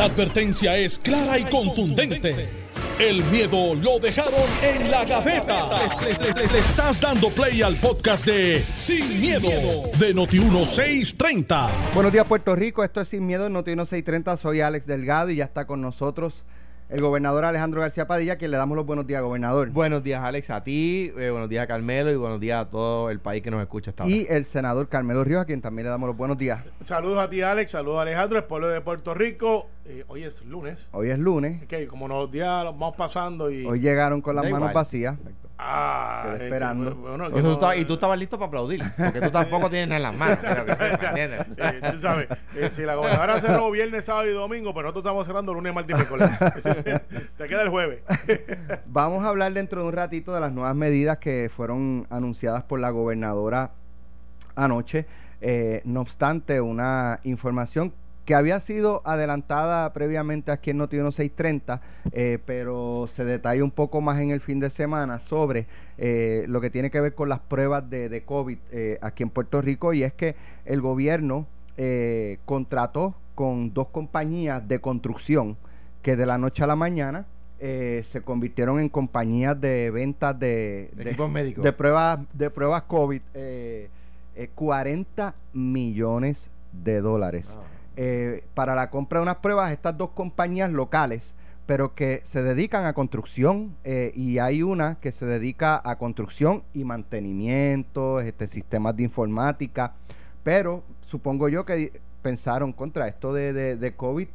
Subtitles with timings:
[0.00, 2.48] La advertencia es clara y contundente.
[2.98, 5.68] El miedo lo dejaron en la gaveta.
[6.00, 9.50] Le, estás dando play al podcast de Sin, miedo,
[9.98, 11.92] de Noti1630.
[11.92, 12.82] Buenos días, Puerto Rico.
[12.82, 14.38] Esto es Sin Miedo en Noti1630.
[14.38, 16.44] Soy Alex Delgado y ya está con nosotros
[16.90, 19.70] el gobernador Alejandro García Padilla, quien le damos los buenos días, gobernador.
[19.70, 23.20] Buenos días, Alex, a ti, eh, buenos días, Carmelo, y buenos días a todo el
[23.20, 24.14] país que nos escucha hasta ahora.
[24.14, 26.64] Y el senador Carmelo Ríos, a quien también le damos los buenos días.
[26.80, 29.68] Saludos a ti, Alex, saludos a Alejandro, el pueblo de Puerto Rico.
[29.84, 30.86] Eh, hoy es lunes.
[30.90, 31.62] Hoy es lunes.
[31.62, 33.64] Ok, como los días los vamos pasando y...
[33.66, 34.74] Hoy llegaron con las Da manos igual.
[34.74, 35.16] vacías.
[35.62, 36.94] Ah, esperando.
[36.94, 40.02] bueno, tú estabas- y tú estabas listo para aplaudir, porque tú tampoco tienes nada en
[40.04, 40.38] las manos.
[40.40, 41.46] pero que sepas, ¿entiendes?
[41.50, 45.26] Sí, tú sabes, eh, si la gobernadora cerró viernes, sábado y domingo, pero nosotros estamos
[45.26, 46.30] cerrando lunes, martes y miércoles.
[47.36, 48.02] Te queda el jueves.
[48.86, 52.80] Vamos a hablar dentro de un ratito de las nuevas medidas que fueron anunciadas por
[52.80, 53.72] la gobernadora
[54.56, 55.06] anoche.
[55.42, 57.92] Eh, no obstante, una información
[58.30, 61.80] que había sido adelantada previamente aquí en Notiuno 630,
[62.12, 65.66] eh, pero se detalla un poco más en el fin de semana sobre
[65.98, 69.30] eh, lo que tiene que ver con las pruebas de, de COVID eh, aquí en
[69.30, 75.56] Puerto Rico y es que el gobierno eh, contrató con dos compañías de construcción
[76.00, 77.26] que de la noche a la mañana
[77.58, 81.64] eh, se convirtieron en compañías de ventas de, de- Equipos médicos.
[81.64, 83.88] de pruebas de pruebas COVID eh,
[84.36, 87.64] eh, 40 millones de dólares Ah.
[88.02, 91.34] Eh, para la compra de unas pruebas estas dos compañías locales
[91.66, 96.62] pero que se dedican a construcción eh, y hay una que se dedica a construcción
[96.72, 99.92] y mantenimiento, este, sistemas de informática,
[100.42, 104.28] pero supongo yo que pensaron contra esto de, de, de COVID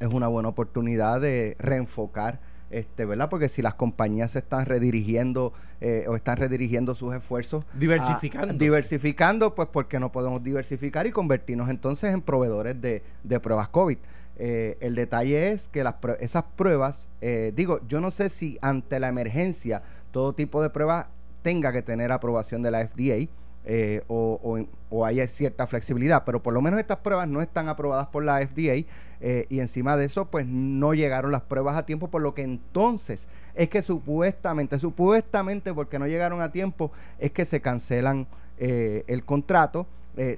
[0.00, 3.28] es una buena oportunidad de reenfocar, este, ¿verdad?
[3.30, 8.54] Porque si las compañías se están redirigiendo eh, o están redirigiendo sus esfuerzos Diversificando.
[8.54, 13.68] a- diversificando, pues porque no podemos diversificar y convertirnos entonces en proveedores de, de pruebas
[13.68, 13.98] COVID.
[14.38, 18.58] Eh, el detalle es que las prue- esas pruebas, eh, digo, yo no sé si
[18.62, 21.08] ante la emergencia todo tipo de prueba
[21.42, 23.28] tenga que tener aprobación de la FDA
[23.68, 28.06] eh, o, o, haya cierta flexibilidad, pero por lo menos estas pruebas no están aprobadas
[28.06, 28.86] por la FDA
[29.20, 32.42] eh, y encima de eso pues no llegaron las pruebas a tiempo, por lo que
[32.42, 38.28] entonces es que supuestamente, supuestamente porque no llegaron a tiempo, es que se cancelan
[38.58, 39.86] eh, el contrato.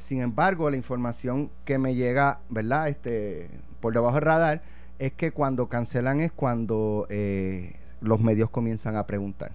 [0.00, 2.88] Sin embargo, la información que me llega, ¿verdad?
[2.88, 3.48] Este,
[3.80, 4.62] por debajo del radar,
[4.98, 7.06] es que cuando cancelan es cuando
[8.00, 9.52] los medios comienzan a preguntar.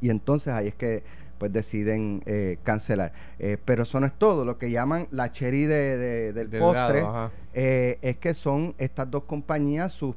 [0.00, 1.02] Y entonces ahí es que
[1.38, 3.12] pues deciden eh, cancelar.
[3.38, 4.44] Eh, pero eso no es todo.
[4.44, 8.74] Lo que llaman la cherry de, de- del Del postre grado, eh, es que son
[8.78, 10.14] estas dos compañías, sus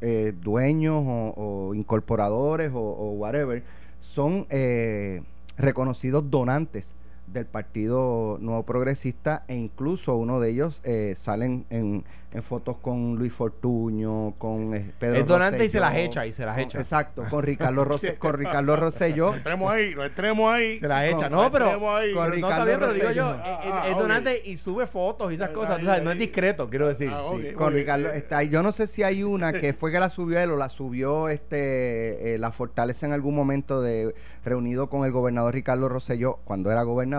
[0.00, 1.34] eh, dueños o,
[1.68, 3.62] o incorporadores o, o whatever,
[4.00, 5.22] son eh,
[5.56, 6.92] reconocidos donantes
[7.32, 13.16] del Partido Nuevo Progresista e incluso uno de ellos eh, salen en, en fotos con
[13.16, 16.54] Luis Fortuño, con eh, Pedro Es donante y se Rosselló, las echa, y se las
[16.54, 16.78] con- echa.
[16.78, 19.34] Exacto, con Ricardo, Rosse- con Ricardo Rosselló.
[19.34, 20.78] Entremos ahí, nos entremos ahí.
[20.78, 21.28] Se las echa.
[21.28, 21.66] Con- No, pero.
[21.72, 23.44] Con no, está Ricardo bien, pero digo yo, Rosselló.
[23.44, 25.78] eh, eh, Ah, es donante y sube fotos y esas Ahí, cosas.
[25.80, 27.10] tú sabes, no es discreto, quiero decir.
[27.14, 27.22] Ah.
[27.30, 27.84] Sí, muy con bien.
[27.84, 28.48] Ricardo está ahí.
[28.48, 31.28] Yo no sé si hay una que fue que la subió él o la subió
[31.28, 36.70] este eh, la Fortaleza en algún momento de reunido con el gobernador Ricardo Rosselló cuando
[36.72, 37.17] era gobernador.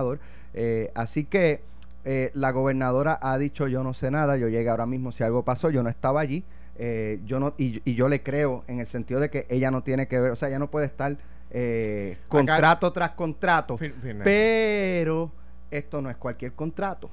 [0.53, 1.61] Eh, así que
[2.05, 5.43] eh, la gobernadora ha dicho yo no sé nada, yo llegué ahora mismo si algo
[5.43, 6.43] pasó, yo no estaba allí.
[6.77, 9.83] eh, yo no y, y yo le creo en el sentido de que ella no
[9.83, 11.17] tiene que ver, o sea, ella no puede estar
[11.51, 15.29] eh, contrato tras contrato, Fin- fin- pero
[15.71, 17.09] esto no es cualquier contrato.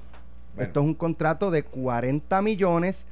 [0.55, 0.67] Bueno.
[0.67, 3.05] Esto es un contrato de 40 millones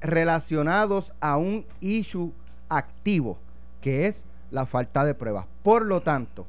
[0.00, 2.32] relacionados a un issue
[2.68, 3.38] activo,
[3.80, 5.46] que es la falta de pruebas.
[5.62, 6.46] Por lo tanto,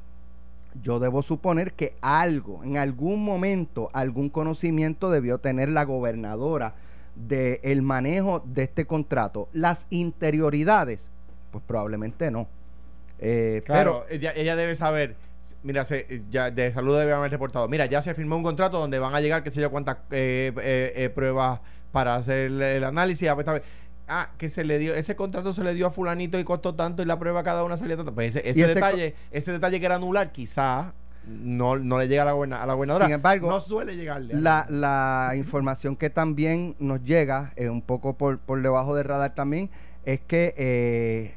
[0.82, 6.74] yo debo suponer que algo, en algún momento, algún conocimiento debió tener la gobernadora
[7.14, 9.48] del manejo de este contrato.
[9.52, 11.08] Las interioridades,
[11.50, 12.48] pues probablemente no.
[13.18, 15.16] Eh, Claro, ella, ella debe saber.
[15.62, 17.68] Mira, se, ya de salud debe haber reportado.
[17.68, 20.52] Mira, ya se firmó un contrato donde van a llegar, qué sé yo, cuántas eh,
[20.60, 21.60] eh, eh, pruebas
[21.92, 23.28] para hacer el, el análisis.
[24.08, 27.02] Ah, que se le dio, ese contrato se le dio a fulanito y costó tanto
[27.02, 28.14] y la prueba cada una salía tanto.
[28.14, 30.92] Pues ese, ese detalle, ese detalle que era anular, quizá
[31.26, 33.06] no, no le llega a la, goberna- a la gobernadora.
[33.06, 34.34] Sin embargo, no suele llegarle.
[34.34, 39.34] La, la información que también nos llega, eh, un poco por, por debajo del radar
[39.34, 39.70] también,
[40.04, 41.34] es que eh,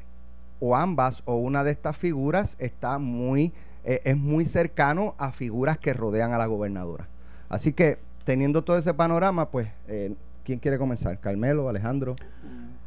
[0.60, 3.52] o ambas o una de estas figuras está muy,
[3.82, 7.08] eh, es muy cercano a figuras que rodean a la gobernadora.
[7.48, 10.14] Así que teniendo todo ese panorama, pues, eh,
[10.50, 11.20] ¿quién quiere comenzar?
[11.20, 12.16] Carmelo, Alejandro.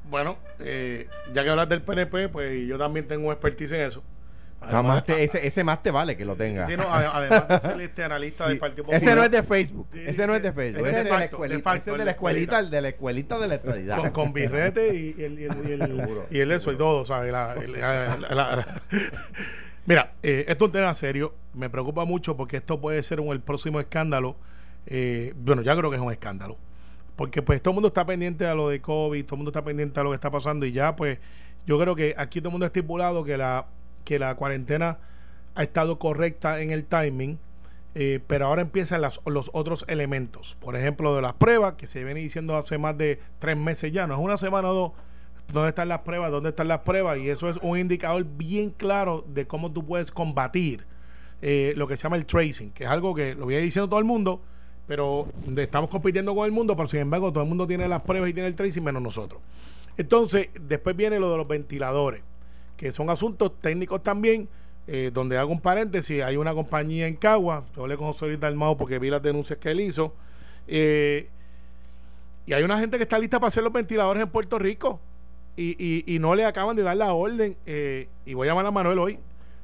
[0.09, 4.03] Bueno, eh, ya que hablas del PNP, pues yo también tengo expertise en eso.
[4.61, 6.65] Nada más te- ese, ese más te vale que lo tenga.
[6.67, 8.59] Sí, no, ade- además de ser este analista del.
[8.59, 9.01] Partido Popular.
[9.01, 9.87] Ese no es de Facebook.
[9.93, 10.81] Sí, Ese no es de Facebook.
[10.87, 11.57] Ese Ese es de la escuelita.
[11.57, 12.41] de facto, Ese es el de la escuelita.
[12.59, 13.97] escuelita, de la escuelita de la estadidad.
[13.97, 17.05] con, con birrete y, y el, y, el, y, el, y el eso y todo,
[17.05, 17.31] ¿sabes?
[17.31, 18.81] La- el- la- la- la-
[19.85, 21.33] Mira, eh, esto es un tema serio.
[21.53, 24.35] Me preocupa mucho porque esto puede ser un, el próximo escándalo.
[24.85, 26.57] Eh, bueno, ya creo que es un escándalo.
[27.15, 29.63] Porque pues todo el mundo está pendiente a lo de COVID, todo el mundo está
[29.63, 31.19] pendiente a lo que está pasando y ya pues
[31.65, 33.67] yo creo que aquí todo el mundo ha estipulado que la,
[34.03, 34.99] que la cuarentena
[35.55, 37.39] ha estado correcta en el timing.
[37.95, 40.57] Eh, pero ahora empiezan las, los otros elementos.
[40.59, 44.07] Por ejemplo, de las pruebas, que se viene diciendo hace más de tres meses ya,
[44.07, 44.91] no es una semana o dos.
[45.51, 46.31] ¿Dónde están las pruebas?
[46.31, 47.19] ¿Dónde están las pruebas?
[47.19, 50.87] Y eso es un indicador bien claro de cómo tú puedes combatir
[51.41, 53.99] eh, lo que se llama el tracing, que es algo que lo viene diciendo todo
[53.99, 54.41] el mundo,
[54.87, 55.27] pero
[55.57, 58.33] estamos compitiendo con el mundo, pero sin embargo todo el mundo tiene las pruebas y
[58.33, 59.41] tiene el tracing menos nosotros.
[59.97, 62.23] Entonces, después viene lo de los ventiladores,
[62.75, 64.49] que son asuntos técnicos también,
[64.87, 68.39] eh, donde hago un paréntesis, hay una compañía en Cagua, yo hablé con José Luis
[68.39, 70.13] Dalmau porque vi las denuncias que él hizo,
[70.67, 71.29] eh,
[72.45, 74.99] y hay una gente que está lista para hacer los ventiladores en Puerto Rico
[75.55, 78.65] y, y, y no le acaban de dar la orden, eh, y voy a llamar
[78.65, 79.19] a Manuel hoy,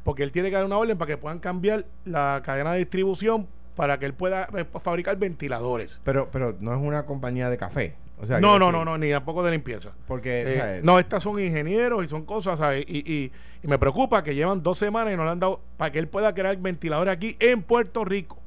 [0.05, 3.47] porque él tiene que dar una orden para que puedan cambiar la cadena de distribución
[3.79, 6.01] para que él pueda eh, fabricar ventiladores.
[6.03, 7.95] Pero, pero no es una compañía de café.
[8.21, 9.91] O sea, No, no, decir, no, no, ni tampoco de limpieza.
[10.05, 12.83] Porque, Eh, o sea, no, estas son ingenieros y son cosas, ¿sabes?
[12.89, 13.31] Y, y-
[13.63, 16.09] y me preocupa que llevan dos semanas y no le han dado para que él
[16.09, 18.37] pueda crear ventiladores aquí en Puerto Rico.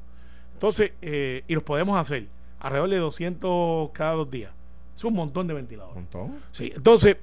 [0.53, 2.27] Entonces, eh, y los podemos hacer
[2.59, 4.51] alrededor de 200 cada dos días.
[4.95, 5.95] Es un montón de ventiladores.
[5.97, 6.37] un montón.
[6.51, 7.17] Sí, entonces,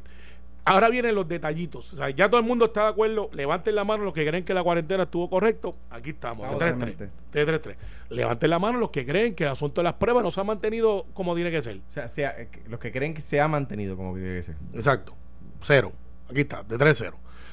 [0.64, 1.92] ahora vienen los detallitos.
[1.92, 3.30] O sea, ya todo el mundo está de acuerdo.
[3.32, 5.76] Levanten la mano los que creen que la cuarentena estuvo correcto.
[5.90, 7.10] Aquí estamos, de 3 Totalmente.
[7.30, 7.76] 3 3 3
[8.10, 10.44] Levanten la mano los que creen que el asunto de las pruebas no se ha
[10.44, 11.76] mantenido como tiene que ser.
[11.76, 14.56] O sea, sea, eh, los que creen que se ha mantenido como tiene que ser.
[14.74, 15.14] Exacto.
[15.60, 15.92] Cero.
[16.28, 17.12] Aquí está, de 3-0.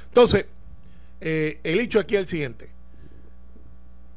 [0.09, 0.45] Entonces,
[1.21, 2.69] eh, el hecho aquí es el siguiente.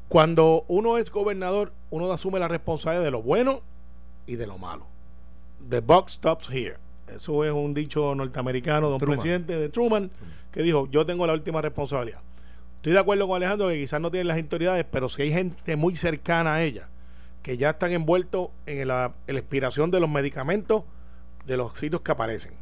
[0.07, 3.61] Cuando uno es gobernador, uno asume la responsabilidad de lo bueno
[4.25, 4.85] y de lo malo.
[5.69, 6.77] The buck stops here.
[7.15, 9.17] Eso es un dicho norteamericano de un Truman.
[9.17, 10.11] presidente de Truman
[10.51, 12.19] que dijo, yo tengo la última responsabilidad.
[12.77, 15.75] Estoy de acuerdo con Alejandro que quizás no tienen las autoridades, pero si hay gente
[15.75, 16.89] muy cercana a ella
[17.43, 20.83] que ya están envueltos en la, en la expiración de los medicamentos
[21.45, 22.53] de los sitios que aparecen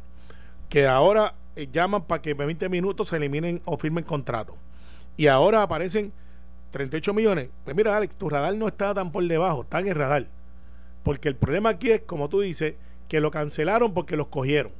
[0.70, 4.56] que ahora eh, llaman para que en 20 minutos se eliminen o firmen contratos.
[5.18, 6.12] Y ahora aparecen
[6.70, 7.50] 38 millones.
[7.64, 10.28] Pues mira, Alex, tu radar no está tan por debajo, está en el radar.
[11.02, 12.76] Porque el problema aquí es, como tú dices,
[13.10, 14.72] que lo cancelaron porque los cogieron.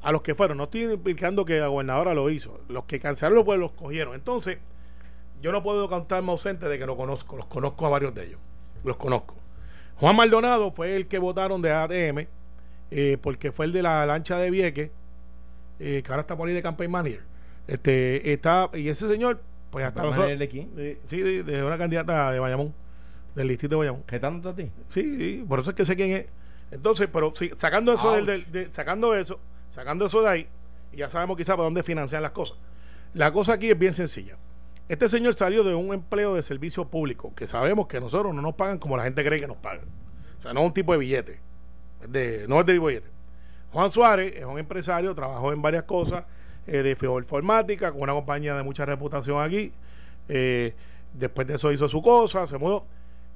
[0.00, 2.58] A los que fueron, no estoy implicando que la gobernadora lo hizo.
[2.68, 4.14] Los que cancelaron pues los cogieron.
[4.14, 4.56] Entonces,
[5.42, 7.36] yo no puedo contarme ausente de que no conozco.
[7.36, 8.40] Los conozco a varios de ellos.
[8.84, 9.36] Los conozco.
[9.96, 12.26] Juan Maldonado fue el que votaron de ATM
[12.90, 14.90] eh, porque fue el de la lancha de Vieques,
[15.78, 17.20] eh, que ahora está por ahí de campaign manager.
[17.68, 19.40] Este, está, y ese señor,
[19.70, 20.70] pues hasta ¿Campaign los de quién?
[20.78, 22.74] eh, sí, de, de una candidata de Bayamón,
[23.34, 24.04] del distrito de Bayamón.
[24.08, 24.72] ¿Retándote a ti?
[24.88, 26.26] Sí, sí, por eso es que sé quién es.
[26.72, 29.38] Entonces, pero sí, sacando eso del, del- de- sacando eso,
[29.70, 30.48] sacando eso de ahí,
[30.92, 32.56] y ya sabemos quizás por dónde financian las cosas.
[33.14, 34.36] La cosa aquí es bien sencilla.
[34.88, 38.54] Este señor salió de un empleo de servicio público, que sabemos que nosotros no nos
[38.54, 39.84] pagan como la gente cree que nos pagan.
[40.38, 41.40] O sea, no es un tipo de billete.
[42.08, 43.08] de, no es de billete.
[43.70, 46.24] Juan Suárez es un empresario, trabajó en varias cosas,
[46.66, 49.72] eh, de informática, con una compañía de mucha reputación aquí.
[50.28, 50.74] Eh,
[51.14, 52.86] después de eso hizo su cosa, se mudó.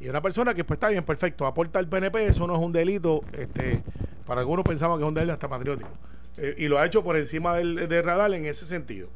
[0.00, 2.72] Y una persona que pues está bien, perfecto, aporta al PNP, eso no es un
[2.72, 3.82] delito, este,
[4.26, 5.90] para algunos pensaban que es un delito hasta patriótico.
[6.37, 9.09] Eh, y lo ha hecho por encima del, del radar en ese sentido.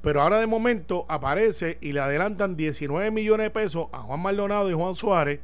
[0.00, 4.70] Pero ahora de momento aparece y le adelantan 19 millones de pesos a Juan Maldonado
[4.70, 5.40] y Juan Suárez.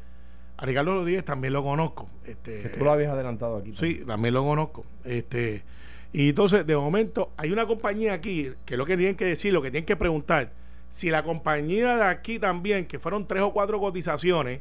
[0.56, 2.08] A Ricardo Rodríguez también lo conozco.
[2.24, 3.74] Este, Que tú lo habías adelantado aquí.
[3.78, 4.86] Sí, también lo conozco.
[5.04, 5.64] Este,
[6.12, 9.60] y entonces, de momento, hay una compañía aquí que lo que tienen que decir, lo
[9.60, 10.52] que tienen que preguntar,
[10.94, 14.60] si la compañía de aquí también, que fueron tres o cuatro cotizaciones,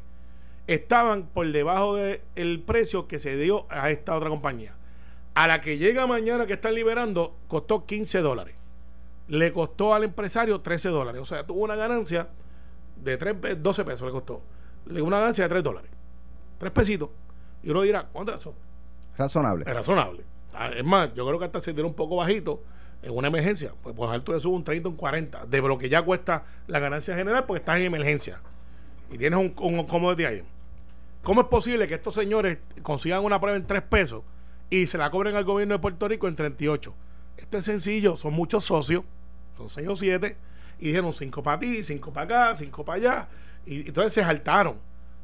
[0.65, 4.75] estaban por debajo del precio que se dio a esta otra compañía.
[5.35, 8.55] A la que llega mañana que están liberando, costó 15 dólares.
[9.27, 11.21] Le costó al empresario 13 dólares.
[11.21, 12.29] O sea, tuvo una ganancia
[12.97, 14.41] de 3, pe- 12 pesos, le costó.
[14.87, 15.91] Le una ganancia de 3 dólares.
[16.57, 17.09] 3 pesitos.
[17.61, 18.55] Y uno dirá, ¿cuánto es eso?
[19.17, 19.65] Razonable.
[19.67, 20.23] Es razonable.
[20.55, 22.63] Ah, Es más, yo creo que hasta se tiró un poco bajito
[23.03, 23.73] en una emergencia.
[23.83, 26.79] Pues por alto le sube un 30 un 40 de lo que ya cuesta la
[26.79, 28.39] ganancia general porque estás en emergencia.
[29.11, 30.43] Y tienes un, un commodity ahí.
[31.21, 34.23] ¿Cómo es posible que estos señores consigan una prueba en 3 pesos
[34.69, 36.93] y se la cobren al gobierno de Puerto Rico en 38?
[37.37, 39.03] Esto es sencillo, son muchos socios,
[39.57, 40.35] son 6 o 7,
[40.79, 43.27] y dijeron 5 para ti, 5 para acá, 5 para allá,
[43.65, 44.77] y entonces se saltaron.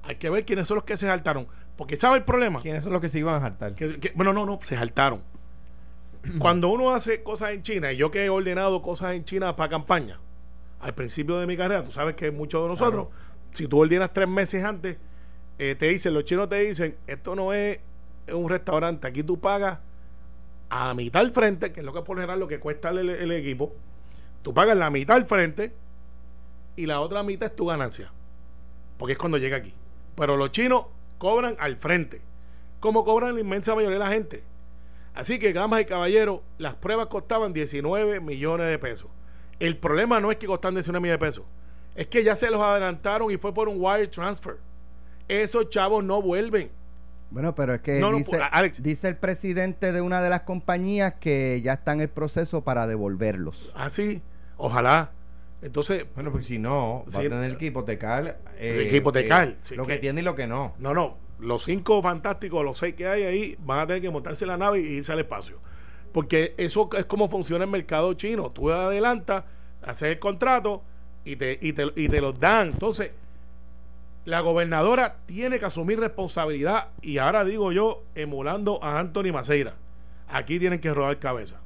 [0.04, 1.48] Hay que ver quiénes son los que se saltaron.
[1.76, 2.62] Porque ¿sabe el problema?
[2.62, 5.22] ¿Quiénes son los que se iban a que- bueno, no, no, se saltaron.
[6.40, 9.70] Cuando uno hace cosas en China, y yo que he ordenado cosas en China para
[9.70, 10.20] campaña,
[10.80, 13.08] al principio de mi carrera, tú sabes que muchos de nosotros,
[13.52, 14.98] si tú ordenas tres meses antes,
[15.58, 17.80] eh, te dicen, los chinos te dicen, esto no es
[18.32, 19.80] un restaurante, aquí tú pagas
[20.70, 23.32] a mitad al frente, que es lo que por general lo que cuesta el, el
[23.32, 23.74] equipo,
[24.42, 25.74] tú pagas la mitad al frente
[26.76, 28.12] y la otra mitad es tu ganancia,
[28.98, 29.74] porque es cuando llega aquí.
[30.16, 30.86] Pero los chinos
[31.18, 32.22] cobran al frente,
[32.80, 34.44] como cobran la inmensa mayoría de la gente.
[35.20, 39.10] Así que, damas y caballeros, las pruebas costaban 19 millones de pesos.
[39.60, 41.46] El problema no es que costan 19 millones de pesos,
[41.96, 44.56] es que ya se los adelantaron y fue por un wire transfer.
[45.28, 46.72] Esos chavos no vuelven.
[47.32, 48.82] Bueno, pero es que No, no, dice, pues, Alex.
[48.82, 52.88] dice el presidente de una de las compañías que ya está en el proceso para
[52.88, 53.72] devolverlos.
[53.76, 54.22] Así,
[54.58, 55.12] ojalá.
[55.62, 57.28] Entonces, Bueno, pues si no, va Sí.
[57.28, 58.40] a tener que hipotecar.
[58.58, 60.74] eh, Que hipotecar, eh, sí, lo que, que- tiene y lo que no.
[60.80, 64.46] no, no, los cinco fantásticos, los seis que hay ahí, van a tener que montarse
[64.46, 65.58] en la nave y irse al espacio.
[66.12, 68.52] Porque eso es como funciona el mercado chino.
[68.52, 69.44] Tú adelantas,
[69.82, 70.84] haces el contrato
[71.24, 72.70] y te, y te, y te los dan.
[72.70, 73.12] Entonces,
[74.26, 79.76] la gobernadora tiene que asumir responsabilidad y ahora digo yo, emulando a Anthony Maceira.
[80.28, 81.58] Aquí tienen que rodar cabeza.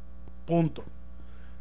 [0.45, 0.83] Punto.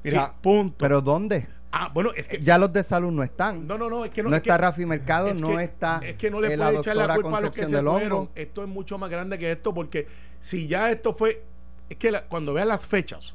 [0.05, 0.77] Mira, Sí, punto.
[0.79, 1.49] ¿Pero dónde?
[1.73, 3.67] Ah, bueno, es que Ya los de salud no están.
[3.67, 6.01] no, no, no, es que no, no es que- está Rafi Mercado, es no está
[6.03, 8.31] Es que no le puede echar la culpa a los que se fueron.
[8.35, 10.07] Esto es mucho más grande que esto porque
[10.39, 11.43] si ya esto fue...
[11.89, 13.35] Es que la- cuando vean las fechas,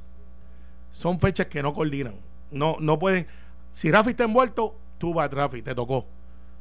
[0.92, 2.16] son fechas que no coordinan.
[2.52, 3.28] No, no pueden...
[3.72, 6.06] Si Rafi está envuelto, tú vas, Rafi, te tocó.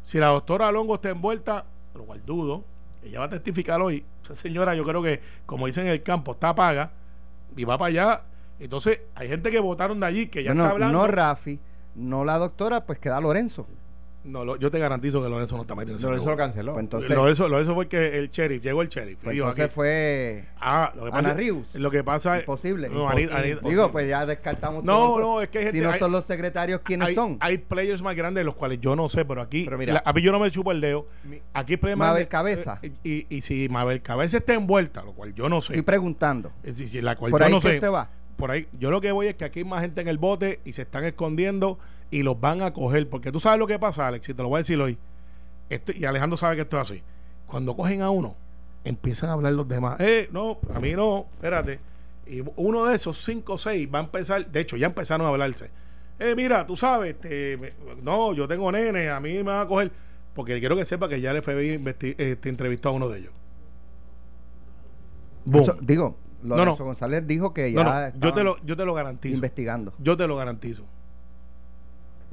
[0.02, 1.64] Si la doctora Longo está envuelta,
[1.94, 2.64] lo cual dudo,
[3.02, 4.04] ella va a testificar hoy.
[4.22, 6.90] Esa señora, yo creo que, como dicen en el campo, está paga
[7.56, 8.22] y va para allá.
[8.58, 10.98] Entonces, hay gente que votaron de allí que ya está hablando.
[10.98, 11.58] no Rafi,
[11.94, 13.66] no la doctora, pues queda Lorenzo.
[14.24, 16.72] No, lo- yo te garantizo que Lorenzo no está metido en ese eso lo canceló.
[16.72, 19.20] Pues entonces, Lo de eso, lo de eso fue que el sheriff, llegó el sheriff.
[19.22, 21.74] pues entonces aquí, fue ah, lo que pasa, Ana Rius.
[21.76, 22.42] Lo que pasa es.
[22.42, 22.88] Imposible.
[22.88, 25.20] No, Anita- Anita- Digo, pues ya descartamos No, todo.
[25.20, 27.36] no, es que hay gente- Si no hay- son los secretarios, ¿quiénes hay, son?
[27.38, 29.64] hay players más grandes, los cuales yo no sé, pero aquí.
[29.64, 29.92] Pero mira.
[29.94, 31.06] la- a mí yo no me chupo el dedo.
[31.54, 32.80] Aquí hay players Mabel Cabeza.
[32.82, 35.74] eh, Y, y si Mabel Cabeza está envuelta, lo cual yo no sé.
[35.74, 36.50] Estoy preguntando.
[36.64, 37.74] Es decir, la cual Por yo ahí no que sé.
[37.76, 38.10] usted va.
[38.36, 40.60] Por ahí, yo lo que voy es que aquí hay más gente en el bote
[40.64, 41.78] y se están escondiendo
[42.10, 43.08] y los van a coger.
[43.08, 44.98] Porque tú sabes lo que pasa, Alex, y te lo voy a decir hoy.
[45.70, 47.02] Esto- y Alejandro sabe que esto es así.
[47.46, 48.36] Cuando cogen a uno,
[48.84, 49.98] empiezan a hablar los demás.
[50.00, 51.80] Eh, no, a mí no, espérate.
[52.26, 55.30] Y uno de esos cinco o seis va a empezar, de hecho, ya empezaron a
[55.30, 55.70] hablarse.
[56.18, 59.66] Eh, mira, tú sabes, este, me- no, yo tengo nene, a mí me van a
[59.68, 59.90] coger.
[60.34, 63.32] Porque quiero que sepa que ya el FBI investi- este, entrevistó a uno de ellos.
[65.62, 66.16] Eso- digo,
[66.46, 66.86] Lorenzo no.
[66.86, 69.34] González dijo que ya No, no, yo te lo, yo te lo garantizo.
[69.34, 69.92] investigando.
[69.98, 70.84] Yo te lo garantizo.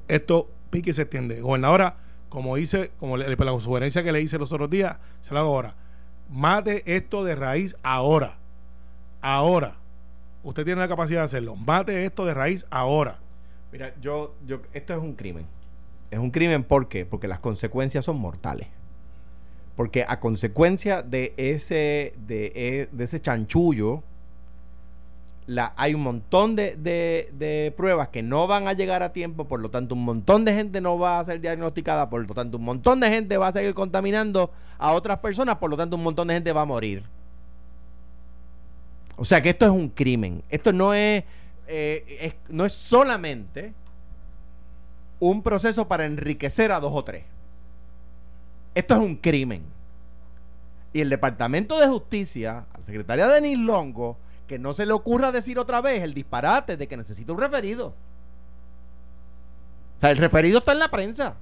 [0.08, 1.42] Esto pique y se extiende.
[1.42, 1.96] Gobernadora,
[2.30, 5.50] como hice, como le, la sugerencia que le hice los otros días, se lo hago
[5.50, 5.76] ahora.
[6.30, 8.38] Mate esto de raíz ahora.
[9.22, 9.76] Ahora.
[10.44, 11.56] Usted tiene la capacidad de hacerlo.
[11.56, 13.20] Mate esto de raíz ahora.
[13.72, 15.46] Mira, yo, yo, esto es un crimen.
[16.12, 17.06] Es un crimen ¿por qué?
[17.06, 18.68] Porque las consecuencias son mortales.
[19.76, 24.04] Porque a consecuencia de ese, de, e- ese chanchullo,
[25.76, 29.96] hay un montón de, pruebas que no van a llegar a tiempo, por lo tanto
[29.96, 33.10] un montón de gente no va a ser diagnosticada, por lo tanto un montón de
[33.10, 36.54] gente va a seguir contaminando a otras personas, por lo tanto un montón de gente
[36.54, 37.04] va a morir.
[39.16, 40.44] O sea que esto es un crimen.
[40.50, 41.24] Esto no es,
[41.68, 43.74] eh, no es solamente
[45.20, 47.24] un proceso para enriquecer a dos o tres.
[48.76, 49.64] Esto es un crimen.
[50.94, 55.58] Y el Departamento de Justicia, la secretaria Denise Longo, que no se le ocurra decir
[55.58, 57.88] otra vez el disparate de que necesita un referido.
[59.98, 61.36] O sea, el referido está en la prensa.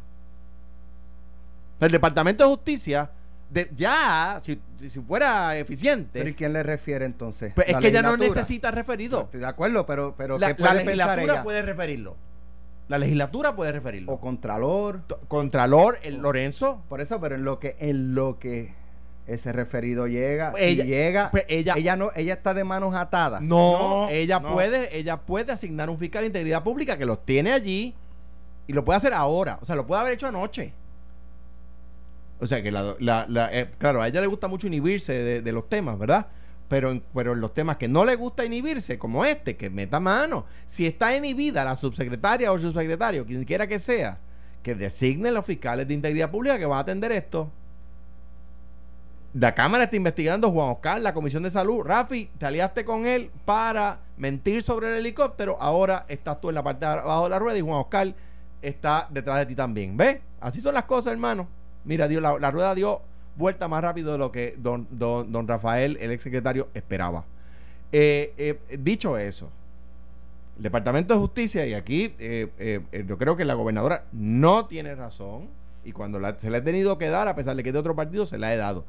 [1.79, 3.09] El Departamento de Justicia,
[3.49, 7.53] de, ya, si, si fuera eficiente, ¿Pero y quién le refiere entonces?
[7.55, 9.23] pues es ¿La que ella no necesita referido.
[9.23, 11.43] Estoy de acuerdo, pero, pero La, ¿qué puede legislatura ella?
[11.43, 12.15] puede referirlo.
[12.91, 14.11] La legislatura puede referirlo.
[14.11, 15.01] O Contralor.
[15.29, 16.83] Contralor, el Lorenzo.
[16.89, 18.73] Por eso, pero en lo que, en lo que
[19.27, 22.93] ese referido llega, Pues si ella- llega, pues ella- ella no, ella está de manos
[22.93, 23.41] atadas.
[23.41, 24.51] No, No, ella no.
[24.53, 27.95] puede, ella puede asignar un fiscal de integridad pública que los tiene allí
[28.67, 29.57] y lo puede hacer ahora.
[29.61, 30.73] O sea, lo puede haber hecho anoche.
[32.41, 35.41] O sea que la, la- la- eh, claro, a ella le gusta mucho inhibirse de,
[35.41, 36.27] de los temas, ¿verdad?
[36.71, 40.45] Pero en, pero los temas que no le gusta inhibirse, como este, que meta mano.
[40.67, 44.19] Si está inhibida la subsecretaria o el subsecretario, quien quiera que sea,
[44.63, 47.51] que designe los fiscales de integridad pública que van a atender esto.
[49.33, 51.81] La Cámara está investigando Juan Oscar, la Comisión de Salud.
[51.83, 55.57] Rafi, te aliaste con él para mentir sobre el helicóptero.
[55.59, 58.15] Ahora estás tú en la parte de abajo de la rueda y Juan Oscar
[58.61, 59.97] está detrás de ti también.
[59.97, 60.19] ¿Ves?
[60.39, 61.49] Así son las cosas, hermano.
[61.83, 63.01] Mira, dio, la, la rueda dio
[63.35, 67.25] vuelta más rápido de lo que don, don, don Rafael, el exsecretario, esperaba.
[67.91, 69.49] Eh, eh, dicho eso,
[70.57, 74.95] El Departamento de Justicia, y aquí eh, eh, yo creo que la gobernadora no tiene
[74.95, 75.47] razón,
[75.83, 77.79] y cuando la- se le ha tenido que dar, a pesar de que es de
[77.79, 78.85] otro partido, se la he dado.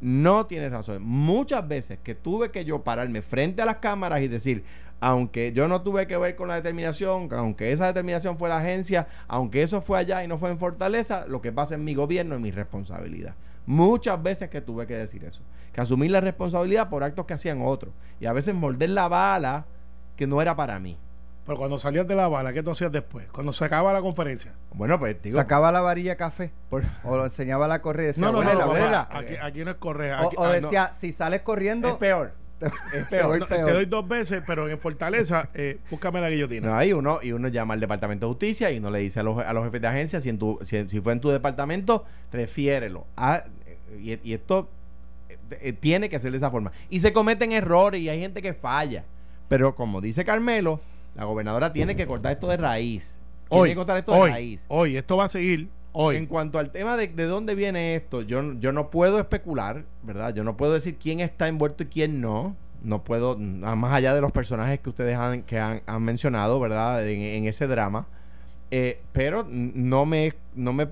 [0.00, 1.02] No tiene razón.
[1.02, 4.64] Muchas veces que tuve que yo pararme frente a las cámaras y decir,
[5.00, 8.58] aunque yo no tuve que ver con la determinación, que aunque esa determinación fue la
[8.58, 11.94] agencia, aunque eso fue allá y no fue en Fortaleza, lo que pasa en mi
[11.94, 13.34] gobierno es mi responsabilidad.
[13.66, 15.42] Muchas veces que tuve que decir eso,
[15.72, 19.64] que asumir la responsabilidad por actos que hacían otros y a veces morder la bala
[20.16, 20.98] que no era para mí.
[21.46, 23.26] Pero cuando salías de la bala, ¿qué tú hacías después?
[23.30, 24.52] Cuando se acaba la conferencia.
[24.72, 28.24] Bueno, pues digo, Sacaba la varilla de café por- o lo enseñaba la correa decía,
[28.24, 29.08] No, no, no, "Huélela, no, huélela".
[29.10, 30.22] Aquí, aquí no es correa.
[30.22, 30.52] O, ah, no.
[30.52, 32.32] decía, si sales corriendo, es peor.
[32.90, 33.38] Te- Es peor.
[33.38, 33.64] No, peor.
[33.64, 36.68] te doy dos veces, pero en Fortaleza, eh, búscame la guillotina.
[36.70, 39.22] No, y uno, y uno llama al Departamento de Justicia y uno le dice a
[39.22, 42.04] los, a los jefes de agencia si, en tu, si, si fue en tu departamento,
[42.32, 43.06] refiérelo.
[43.16, 43.44] a-
[44.00, 44.68] y, y esto
[45.50, 46.72] eh, tiene que ser de esa forma.
[46.90, 49.04] Y se cometen errores y hay gente que falla.
[49.48, 50.80] Pero como dice Carmelo,
[51.14, 53.16] la gobernadora tiene que cortar esto de raíz.
[53.48, 54.64] Tiene Hoy, que cortar esto de hoy, raíz.
[54.68, 55.68] hoy, esto va a seguir.
[55.94, 60.34] En cuanto al tema de, de dónde viene esto, yo, yo no puedo especular, ¿verdad?
[60.34, 62.56] Yo no puedo decir quién está envuelto y quién no.
[62.82, 67.06] No puedo, más allá de los personajes que ustedes han, que han, han mencionado, ¿verdad?
[67.08, 68.06] En, ese drama.
[68.70, 70.86] Eh, pero no me, no me,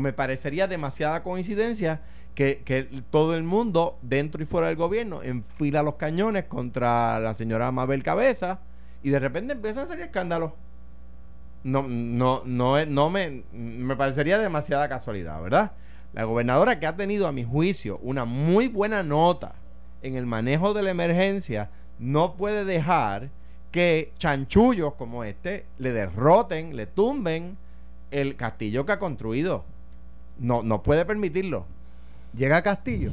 [0.00, 2.02] me parecería demasiada coincidencia
[2.34, 7.32] que, que todo el mundo, dentro y fuera del gobierno, enfila los cañones contra la
[7.32, 8.58] señora Mabel Cabeza
[9.02, 10.52] y de repente empiezan a salir escándalos.
[11.70, 15.72] No, no, no, no me, me parecería demasiada casualidad, ¿verdad?
[16.12, 19.54] La gobernadora que ha tenido, a mi juicio, una muy buena nota
[20.02, 23.30] en el manejo de la emergencia, no puede dejar
[23.70, 27.58] que chanchullos como este le derroten, le tumben
[28.10, 29.64] el castillo que ha construido.
[30.38, 31.66] No, no puede permitirlo.
[32.34, 33.12] llega a Castillo.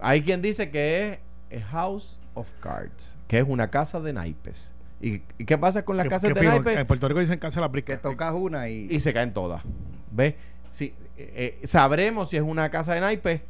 [0.00, 4.72] Hay quien dice que es a House of Cards, que es una casa de naipes.
[5.00, 6.76] ¿Y, y qué pasa con las Que- casas que de fino, naipes?
[6.78, 7.98] En Puerto Rico dicen casa de la Que brisca.
[8.00, 9.62] tocas una y, y se caen todas.
[10.10, 10.34] ¿Ves?
[10.70, 13.40] Sí, eh, eh, sabremos si es una casa de naipes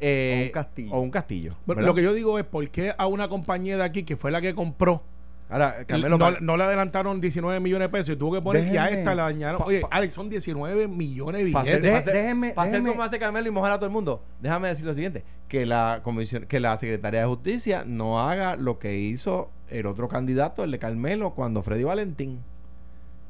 [0.00, 0.92] eh, O un castillo.
[0.94, 4.02] o un castillo, lo que yo digo es, ¿por qué a una compañía de aquí,
[4.04, 5.02] que fue la que compró,
[5.50, 8.86] Ahora, Carmelo, no, le adelantaron 19 millones de pesos y tuvo que poner, y a
[8.86, 9.58] Déjenme- esta la dañaron?
[9.58, 11.98] Pa- Oye, Alex, son 19 millones de para hacer, billetes.
[12.06, 14.68] Hacer- déjeme- pa' hacer déjeme- como hace Carmelo y mojar a todo el mundo, déjame
[14.68, 18.96] decir lo siguiente, que la comisión, que la Secretaría de Justicia no haga lo que
[18.98, 22.42] hizo el otro candidato, el de Carmelo, cuando Freddy Valentín,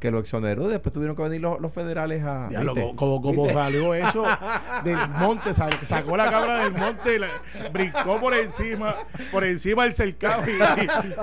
[0.03, 2.49] que lo exoneró, y después tuvieron que venir los, los federales a...
[2.49, 2.97] Diablo, ¿viste?
[2.97, 4.27] como, salió eso
[4.85, 7.29] del monte, sal- sacó la cabra del monte y la-
[7.73, 8.97] brincó por encima,
[9.31, 10.43] por encima del cercado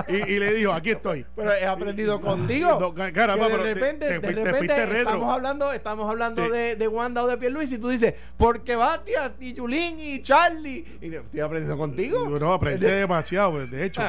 [0.07, 1.25] y, y- y le dijo, aquí estoy.
[1.35, 2.77] Pero he aprendido contigo.
[2.79, 4.99] No, ca- caramba, Que pero de te- repente, te de fuiste- repente fuiste retro.
[5.11, 6.51] estamos hablando, estamos hablando Sí.
[6.51, 10.85] de, de Wanda o de Pierluis y tú dices, porque Batia y Julín y Charlie.
[11.01, 12.29] Y estoy aprendiendo contigo.
[12.39, 13.51] No, aprendí demasiado.
[13.51, 14.01] pues, De hecho,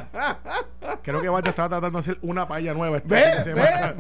[1.03, 2.99] creo que Bata estaba tratando de hacer una paella nueva.
[2.99, 3.95] Este Ve, de semana.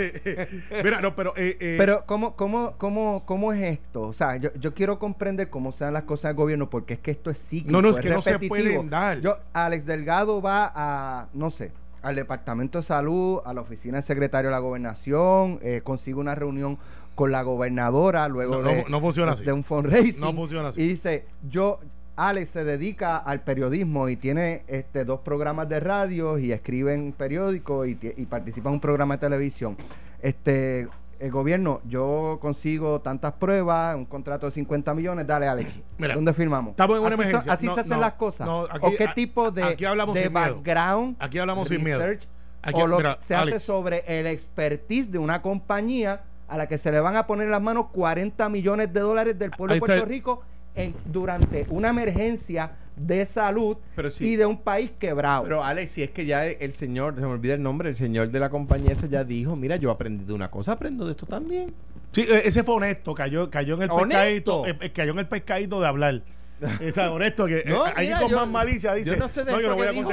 [0.84, 1.32] Mira, no, pero.
[1.36, 4.02] eh, eh, Pero, ¿cómo, cómo, cómo, ¿cómo es esto?
[4.02, 7.10] O sea, yo, yo quiero comprender cómo sean las cosas del gobierno, porque es que
[7.10, 7.70] esto es cíclico.
[7.72, 8.54] No, no, es que no se repetitivo.
[8.74, 9.20] pueden dar.
[9.20, 14.04] Yo, Alex Delgado va a, no sé, al Departamento de Salud, a la oficina del
[14.04, 16.78] secretario de la Gobernación, eh, consigue una reunión
[17.14, 19.44] con la gobernadora luego No, no, de, no funciona así.
[19.44, 20.20] de un fundraising.
[20.20, 20.80] No funciona así.
[20.80, 21.80] Y dice, yo,
[22.16, 27.00] Alex se dedica al periodismo y tiene este dos programas de radio y escribe en
[27.02, 29.76] un periódico y, ti- y participa en un programa de televisión.
[30.20, 36.14] Este, el gobierno, yo consigo tantas pruebas, un contrato de 50 millones, dale Alex, Mira,
[36.14, 36.72] ¿dónde firmamos?
[36.72, 38.46] estamos en una Así son- así No, se hacen no, las cosas.
[38.46, 40.56] no, aquí- ¿O qué tipo de, aquí hablamos de sin miedo.
[40.56, 41.98] background Aquí hablamos sin miedo.
[42.00, 42.28] research
[42.62, 46.76] Aquí- o lo mira, se hace sobre el expertise de una compañía a la que
[46.76, 49.80] se le van a poner en las manos 40 millones de dólares del pueblo de
[49.80, 50.42] Puerto Rico
[50.82, 54.26] en, durante una emergencia de salud Pero sí.
[54.28, 55.44] y de un país quebrado.
[55.44, 58.30] Pero Alex, si es que ya el señor, se me olvida el nombre, el señor
[58.30, 61.24] de la compañía esa ya dijo, mira, yo aprendí de una cosa, aprendo de esto
[61.26, 61.72] también.
[62.12, 65.28] Sí, eh, ese fue honesto, cayó, cayó en el pescadito, eh, eh, cayó en el
[65.28, 66.22] pescadito de hablar.
[66.80, 69.44] Está honesto que eh, No, alguien mira, con yo- más malicia dice, yo no sé
[69.44, 70.08] de yo eso no voy a dijo.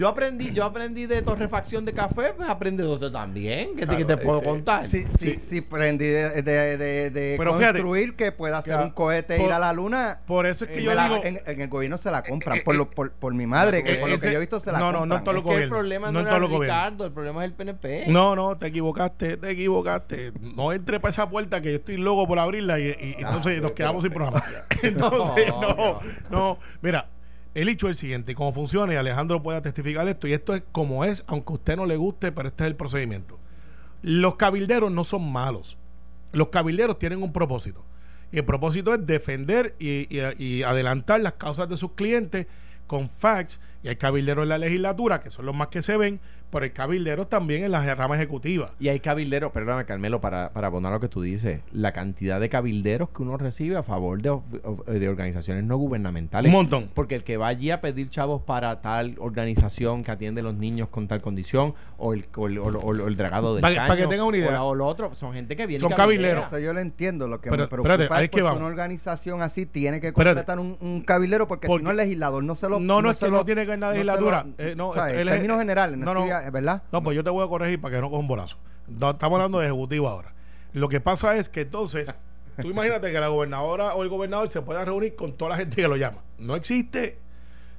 [0.00, 3.98] Yo aprendí, yo aprendí de torrefacción de café, pues aprendí de esto también, que, te-
[3.98, 4.84] que Claro, te puedo este, contar.
[4.86, 8.92] Sí, sí, sí, aprendí de, de, de- de Pero fíjate, construir que pueda hacer un
[8.92, 10.20] cohete e ir por- a la luna.
[10.26, 11.20] Por eso es que Eh, yo la- digo...
[11.22, 12.56] en, en el gobierno se la compran.
[12.56, 14.38] eh, por, eh, lo, por, por mi madre, que eh, por lo ese- que yo
[14.38, 15.18] he visto se la no, no, no compran.
[15.18, 16.60] en todos los es que el problema no no, era gobiernos.
[16.62, 18.04] Ricardo, el problema es el PNP.
[18.06, 20.32] No, no, te equivocaste, te equivocaste.
[20.40, 23.60] No entre para esa puerta que yo estoy loco por abrirla y, y- y entonces
[23.60, 24.42] nos quedamos sin programa.
[24.82, 26.00] Entonces, No, no, no.
[26.30, 26.58] no.
[26.80, 27.06] Mira,
[27.54, 30.62] el hecho es el siguiente, cómo funciona y Alejandro pueda testificar esto y esto es
[30.72, 33.38] como es, aunque a usted no le guste, pero este es el procedimiento.
[34.02, 35.76] Los cabilderos no son malos.
[36.32, 37.84] Los cabilderos tienen un propósito.
[38.32, 42.46] Y el propósito es defender y, y- y adelantar las causas de sus clientes
[42.86, 46.20] con facts y hay cabilderos en la legislatura, que son los más que se ven,
[46.50, 48.70] pero hay cabilderos también en la rama ejecutiva.
[48.78, 52.48] Y hay cabilderos, perdóname Carmelo, para, para abonar lo que tú dices, la cantidad de
[52.48, 54.36] cabilderos que uno recibe a favor de,
[54.86, 56.48] de organizaciones no gubernamentales.
[56.48, 56.90] Un montón.
[56.94, 60.54] Porque el que va allí a pedir chavos para tal organización que atiende a los
[60.54, 64.06] niños con tal condición, o el, o el, o el, dragado del para, para que
[64.06, 64.62] tenga una idea.
[64.64, 66.46] O, lo otro, son gente que viene Son cabilderos.
[66.46, 67.28] Eso yo lo entiendo.
[67.28, 71.02] Lo que me preocupa espérate, es, que una organización así tiene que contratar un, un,
[71.02, 73.30] cabildero porque, porque, si no el legislador no se lo No, no, no es que
[73.30, 74.46] no tiene que ver en la legislatura.
[74.58, 76.82] Eh, no, en términos generales, no, no, ¿verdad?
[76.92, 78.56] No, pues yo te voy a corregir para que no coja un bolazo.
[78.88, 80.32] estamos hablando de ejecutivo ahora.
[80.72, 82.14] Lo que pasa es que entonces,
[82.60, 85.76] tú imagínate que la gobernadora o el gobernador se pueda reunir con toda la gente
[85.76, 86.22] que lo llama.
[86.38, 87.18] No existe.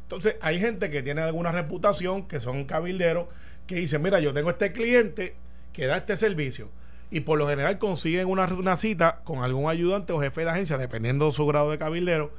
[0.04, 3.28] Entonces, hay gente que tiene alguna reputación, que son cabilderos,
[3.66, 5.36] que dicen, mira, yo tengo este cliente
[5.72, 6.70] que da este servicio.
[7.10, 10.78] Y por lo general consiguen una, una cita con algún ayudante o jefe de agencia,
[10.78, 12.32] dependiendo de su grado de cabildero,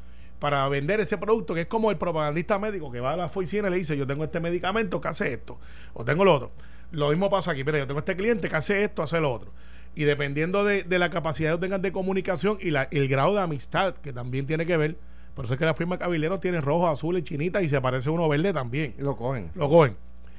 [0.43, 3.69] para vender ese producto, que es como el propagandista médico que va a la oficina
[3.69, 5.61] y le dice, yo tengo este medicamento que hace esto,
[5.95, 6.51] o tengo lo otro.
[6.91, 9.53] Lo mismo pasa aquí, pero yo tengo este cliente que hace esto, hace lo otro.
[9.95, 13.95] Y dependiendo de, la capacidad que tengan de comunicación y la, el grado de amistad
[13.95, 14.97] que también tiene que ver,
[15.37, 18.11] por eso es que la firma Cabilero tiene rojo, azul y chinita y se parece
[18.11, 18.97] uno verde también.
[18.99, 19.53] Lo cogen.
[19.55, 19.97] Lo cogen.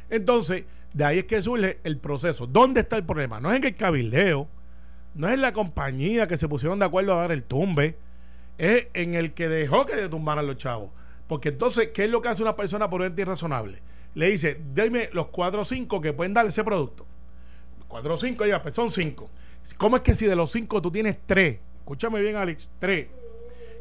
[0.10, 2.46] Entonces, de ahí es que surge el proceso.
[2.46, 3.40] ¿Dónde está el problema?
[3.40, 4.50] No es en el cabildeo,
[5.16, 7.96] no es en la compañía que se pusieron de acuerdo a dar el tumbe
[8.58, 10.90] es en el que dejó que le tumbaran los chavos.
[11.28, 13.82] Porque entonces, ¿qué es lo que hace una persona por ente irrazonable?
[14.16, 17.06] Le dice, dime los cuatro o cinco que pueden dar ese producto.
[17.88, 19.30] Cuatro o cinco, ya, pues son cinco.
[19.78, 23.08] ¿Cómo es que si de los cinco tú tienes tres, escúchame bien, Alex, tres,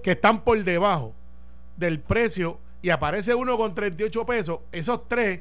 [0.02, 1.14] que están por debajo
[1.76, 5.40] del precio y aparece uno con 38 pesos, esos tres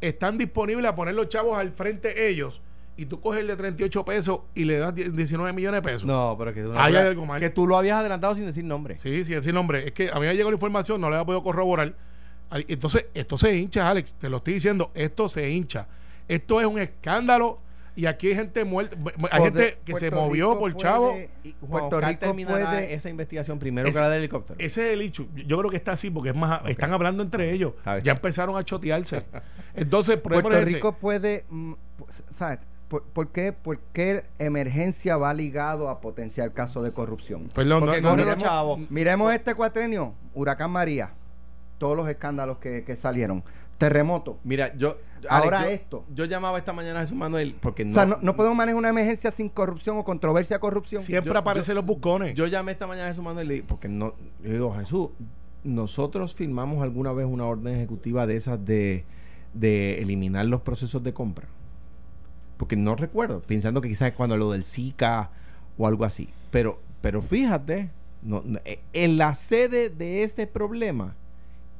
[0.00, 2.60] están disponibles a poner los chavos al frente ellos
[2.98, 6.04] y tú coges el de 38 pesos y le das 19 millones de pesos.
[6.04, 7.38] No, pero que, Hay algo mal.
[7.40, 8.98] que tú lo habías adelantado sin decir nombre.
[9.00, 9.86] Sí, sin decir nombre.
[9.86, 11.94] Es que a mí me llegó la información, no le había podido corroborar.
[12.50, 14.16] Entonces, esto se hincha, Alex.
[14.16, 15.86] Te lo estoy diciendo, esto se hincha.
[16.26, 17.60] Esto es un escándalo.
[17.94, 18.96] Y aquí hay gente muerta,
[19.30, 21.16] hay gente que se movió por chavo.
[21.68, 24.58] Puerto Rico terminará esa investigación primero que la del helicóptero.
[24.58, 25.28] Ese es el hecho.
[25.34, 27.74] Yo creo que está así porque es más, están hablando entre ellos.
[28.02, 29.24] Ya empezaron a chotearse.
[29.74, 31.74] Entonces, Puerto Rico puede, mm,
[32.30, 32.58] ¿sabes?
[32.88, 37.48] ¿Por, qué, ¿Por qué emergencia va ligado a potencial caso de corrupción?
[37.54, 41.10] Perdón, no, miremos, miremos este cuatrenio, Huracán María,
[41.76, 43.44] todos los escándalos que, salieron.
[43.76, 44.38] Terremoto.
[44.42, 44.96] Mira, yo.
[45.28, 46.04] Ahora esto.
[46.12, 47.90] Yo llamaba esta mañana a Jesús Manuel porque no.
[47.90, 51.02] O sea, no, podemos manejar una emergencia sin corrupción o controversia corrupción.
[51.02, 52.34] Siempre aparecen los bucones.
[52.34, 54.14] Yo llamé esta mañana a Jesús Manuel porque no.
[54.42, 55.10] Yo digo, Jesús,
[55.62, 59.04] nosotros firmamos alguna vez una orden ejecutiva de esas de,
[59.54, 61.46] de eliminar los procesos de compra
[62.58, 65.30] porque no recuerdo, pensando que quizás es cuando lo del Zika
[65.78, 66.28] o algo así.
[66.50, 67.90] Pero, pero fíjate,
[68.22, 71.14] no, eh, en la sede de este problema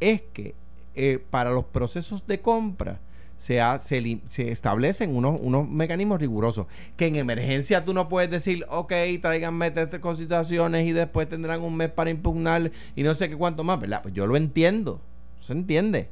[0.01, 0.55] es que
[0.95, 3.01] eh, para los procesos de compra
[3.39, 6.67] se, se, establecen unos, unos mecanismos rigurosos.
[6.97, 11.77] Que en emergencia tú no puedes decir, ok, tráiganme estas constituciones y después tendrán un
[11.77, 14.03] mes para impugnar y no sé qué cuánto más, ¿verdad?
[14.03, 15.01] Pues yo lo entiendo,
[15.41, 16.09] se entiende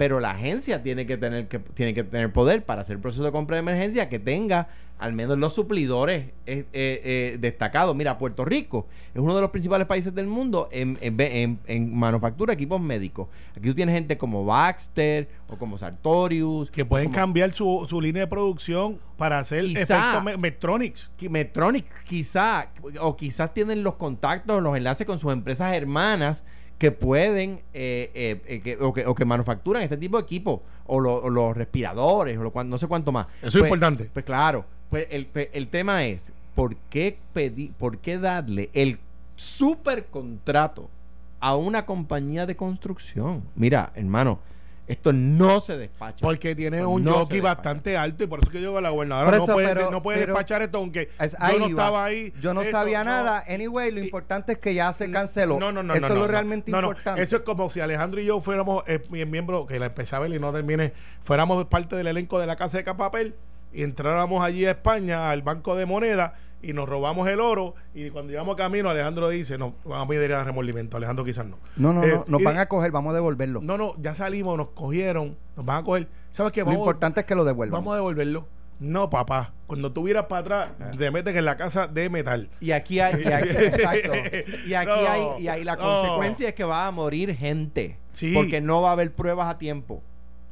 [0.00, 3.22] pero la agencia tiene que tener que tiene que tener poder para hacer el proceso
[3.22, 7.94] de compra de emergencia que tenga al menos los suplidores eh, eh, eh, destacados.
[7.94, 12.54] Mira, Puerto Rico es uno de los principales países del mundo en, en, manufactura de
[12.54, 13.28] equipos médicos.
[13.54, 16.70] Aquí tú tienes gente como Baxter o como Sartorius.
[16.70, 21.10] Que pueden cambiar su, su, línea de producción para hacer quizá, Medtronics.
[21.28, 26.42] Medtronics, quizá, o quizás tienen los contactos, los enlaces con sus empresas hermanas
[26.80, 30.60] que pueden eh, eh, eh, que, o, que, o, que, manufacturan este tipo de equipos
[30.86, 33.26] o, los respiradores o lo, no sé cuánto más.
[33.42, 34.08] Eso es pues, importante.
[34.10, 38.98] Pues claro, pues el, el tema es, ¿por qué, pedir, ¿por qué darle el
[39.36, 40.88] super contrato
[41.38, 43.42] a una compañía de construcción?
[43.56, 44.38] Mira, hermano,
[44.92, 46.18] esto no se despacha.
[46.20, 49.46] Porque tiene un jockey bastante alto y por eso que yo digo la gobernadora no
[49.46, 52.32] puede, no puede despachar esto, aunque yo no estaba ahí.
[52.40, 53.44] Yo no sabía nada.
[53.48, 55.58] Anyway, lo importante es que ya se canceló.
[55.58, 55.94] No, no, no.
[55.94, 57.22] Eso es lo realmente importante.
[57.22, 60.52] Eso es como si Alejandro y yo fuéramos eh, miembros, que la empecé y no
[60.52, 63.36] termine, fuéramos parte del elenco de la Casa de Capapel
[63.72, 68.10] y entráramos allí a España, al Banco de Moneda y nos robamos el oro y
[68.10, 71.58] cuando llevamos camino Alejandro dice no vamos a pedir a remordimiento Alejandro quizás no.
[71.76, 73.60] No no, no eh, nos van a coger vamos a devolverlo.
[73.60, 76.08] No no ya salimos nos cogieron nos van a coger.
[76.30, 77.80] Sabes qué lo importante es que lo devuelvan.
[77.80, 78.46] Vamos a devolverlo.
[78.78, 80.90] No papá cuando tú miras para atrás ah.
[80.96, 82.48] te meten en la casa de metal.
[82.60, 84.12] Y aquí hay y aquí, exacto.
[84.66, 87.98] Y aquí hay y ahí la consecuencia es que va a morir gente.
[88.12, 88.32] Sí.
[88.34, 90.02] porque no va a haber pruebas a tiempo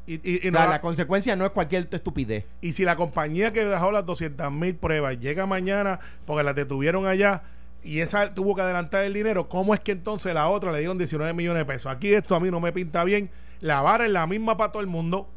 [0.09, 2.47] y, la, consecuencia no es cualquier estupidez.
[2.61, 7.07] Y si la compañía que dejó las 200 mil pruebas llega mañana porque las detuvieron
[7.07, 7.43] allá
[7.83, 10.97] y esa tuvo que adelantar el dinero, ¿cómo es que entonces la otra le dieron
[10.97, 11.93] 19 millones de pesos?
[11.93, 14.81] Aquí esto a mí no me pinta bien la vara es la misma para todo
[14.81, 15.29] el mundo,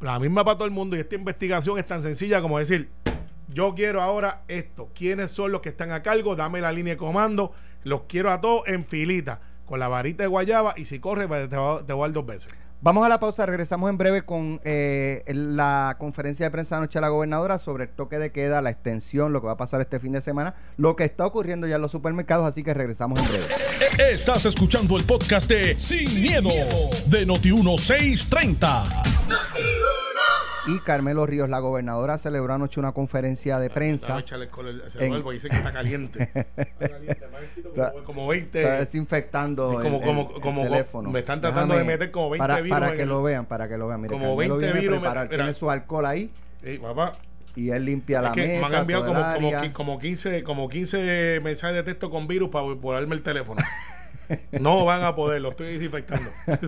[0.00, 2.90] la misma para todo el mundo y esta investigación es tan sencilla como decir,
[3.48, 6.98] yo quiero ahora esto, quiénes son los que están a cargo, dame la línea de
[6.98, 11.26] comando, los quiero a todos en filita, con la varita de guayaba y si corre
[11.26, 12.52] pues, te voy a dar dos veces.
[12.82, 16.98] Vamos a la pausa, regresamos en breve con eh, la conferencia de prensa de anoche
[16.98, 19.82] de la gobernadora sobre el toque de queda, la extensión, lo que va a pasar
[19.82, 23.20] este fin de semana, lo que está ocurriendo ya en los supermercados, así que regresamos
[23.20, 23.44] en breve.
[24.10, 26.48] Estás escuchando el podcast de Sin, miedo,
[27.06, 29.99] de Noti1630.
[30.70, 34.18] Y Carmelo Ríos, la gobernadora, celebró anoche una conferencia de prensa.
[34.20, 36.30] Échale el, el, en, vuelvo, dice que está caliente.
[36.56, 37.28] está caliente,
[37.64, 38.62] está, como 20.
[38.62, 41.10] Está desinfectando como, el, como, el, como, teléfono.
[41.10, 42.78] Me están tratando Déjame, de meter como 20 para, virus.
[42.78, 44.02] Para que lo vean, para que lo vean.
[44.02, 45.00] Mire, como Carmelo 20 virus.
[45.00, 46.30] Me, Tiene su alcohol ahí.
[46.62, 47.14] Sí, papá.
[47.56, 48.68] Y él limpia es la que mesa.
[48.68, 52.76] Me han enviado como, como, como, 15, como 15 mensajes de texto con virus para
[52.76, 53.60] ponerme el teléfono.
[54.60, 56.30] no van a poder, lo estoy desinfectando.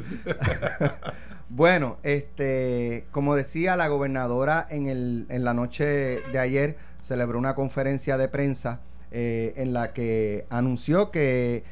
[1.55, 7.55] bueno, este, como decía la gobernadora en, el, en la noche de ayer, celebró una
[7.55, 11.63] conferencia de prensa eh, en la que anunció que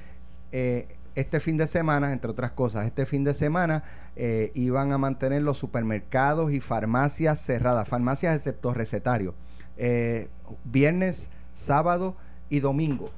[0.52, 3.82] eh, este fin de semana, entre otras cosas, este fin de semana
[4.16, 9.34] eh, iban a mantener los supermercados y farmacias cerradas, farmacias excepto recetarios,
[10.64, 12.16] viernes, sábado
[12.50, 13.08] y domingo,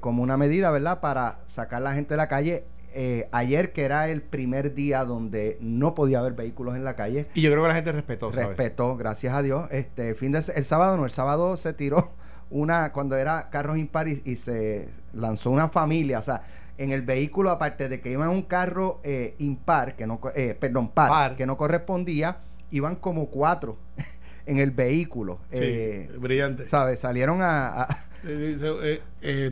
[0.00, 2.64] como una medida, ¿verdad?, para sacar la gente de la calle.
[2.98, 7.26] Eh, ayer, que era el primer día donde no podía haber vehículos en la calle.
[7.34, 8.30] Y yo creo que la gente respetó.
[8.30, 8.46] ¿sabes?
[8.48, 9.68] Respetó, gracias a Dios.
[9.70, 12.12] Este, el, fin de, el sábado no, el sábado se tiró
[12.50, 16.42] una, cuando era carros impares y, y se lanzó una familia, o sea,
[16.78, 20.90] en el vehículo, aparte de que iban un carro eh, impar, que no, eh, perdón,
[20.90, 22.38] par, par, que no correspondía,
[22.70, 23.76] iban como cuatro
[24.46, 25.40] en el vehículo.
[25.52, 26.66] Sí, eh, brillante.
[26.68, 27.00] ¿Sabes?
[27.00, 27.82] Salieron a...
[27.82, 27.88] a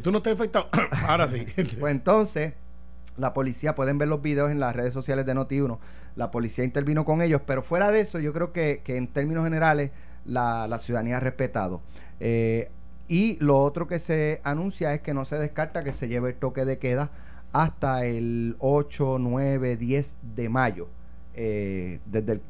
[0.02, 0.68] Tú no estás infectado.
[1.06, 1.46] Ahora sí.
[1.80, 2.54] pues entonces,
[3.16, 5.78] la policía, pueden ver los videos en las redes sociales de Noti1,
[6.16, 9.44] la policía intervino con ellos, pero fuera de eso, yo creo que, que en términos
[9.44, 9.90] generales,
[10.24, 11.80] la, la ciudadanía ha respetado.
[12.20, 12.70] Eh,
[13.08, 16.36] y lo otro que se anuncia es que no se descarta que se lleve el
[16.36, 17.10] toque de queda
[17.52, 20.88] hasta el 8, 9, 10 de mayo.
[21.34, 22.42] Eh, desde el,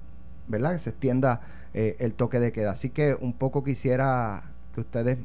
[0.46, 0.72] ¿verdad?
[0.72, 1.40] Que se extienda
[1.74, 2.72] eh, el toque de queda.
[2.72, 5.18] Así que un poco quisiera que ustedes,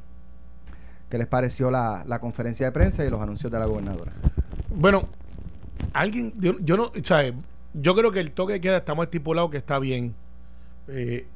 [1.10, 4.14] ¿qué les pareció la, la conferencia de prensa y los anuncios de la gobernadora?
[4.70, 5.08] Bueno,
[5.94, 7.34] alguien, yo, yo no, o sea,
[7.74, 10.16] yo creo que el toque de queda estamos estipulado que está bien.
[10.88, 11.28] Eh,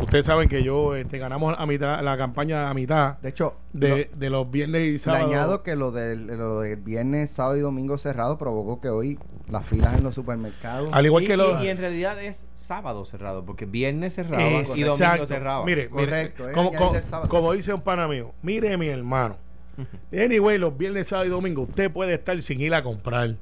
[0.00, 3.18] Ustedes saben que yo este, ganamos a mitad, la campaña a mitad.
[3.18, 5.28] De hecho, de, lo, de los viernes y sábados.
[5.28, 9.18] Le añado que lo del, lo del viernes, sábado y domingo cerrado provocó que hoy
[9.48, 10.90] las filas en los supermercados.
[10.92, 11.60] Al igual y, que los.
[11.62, 15.64] Y, y, en realidad es sábado cerrado, porque viernes cerrado y domingo cerrado.
[15.64, 19.36] Mire, Correcto, mire como, como, como, dice un pana mío, mire mi hermano.
[20.12, 23.36] anyway, los viernes, sábado y domingo, usted puede estar sin ir a comprar.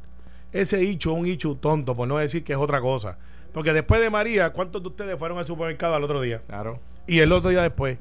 [0.52, 3.18] Ese hicho es un hicho tonto, por no decir que es otra cosa.
[3.52, 6.42] Porque después de María, ¿cuántos de ustedes fueron al supermercado al otro día?
[6.46, 6.80] Claro.
[7.06, 7.98] Y el otro día después.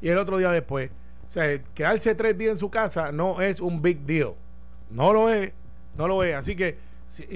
[0.00, 0.90] Y el otro día después.
[1.30, 4.34] O sea, quedarse tres días en su casa no es un big deal.
[4.90, 5.52] No lo es.
[5.96, 6.34] No lo es.
[6.34, 6.76] Así que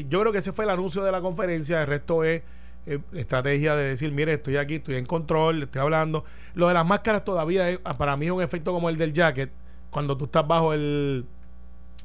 [0.09, 1.81] yo creo que ese fue el anuncio de la conferencia.
[1.83, 2.43] El resto es
[2.87, 6.25] eh, estrategia de decir, mire, estoy aquí, estoy en control, estoy hablando.
[6.55, 9.51] Lo de las máscaras todavía es, para mí es un efecto como el del jacket.
[9.91, 11.25] Cuando tú estás bajo el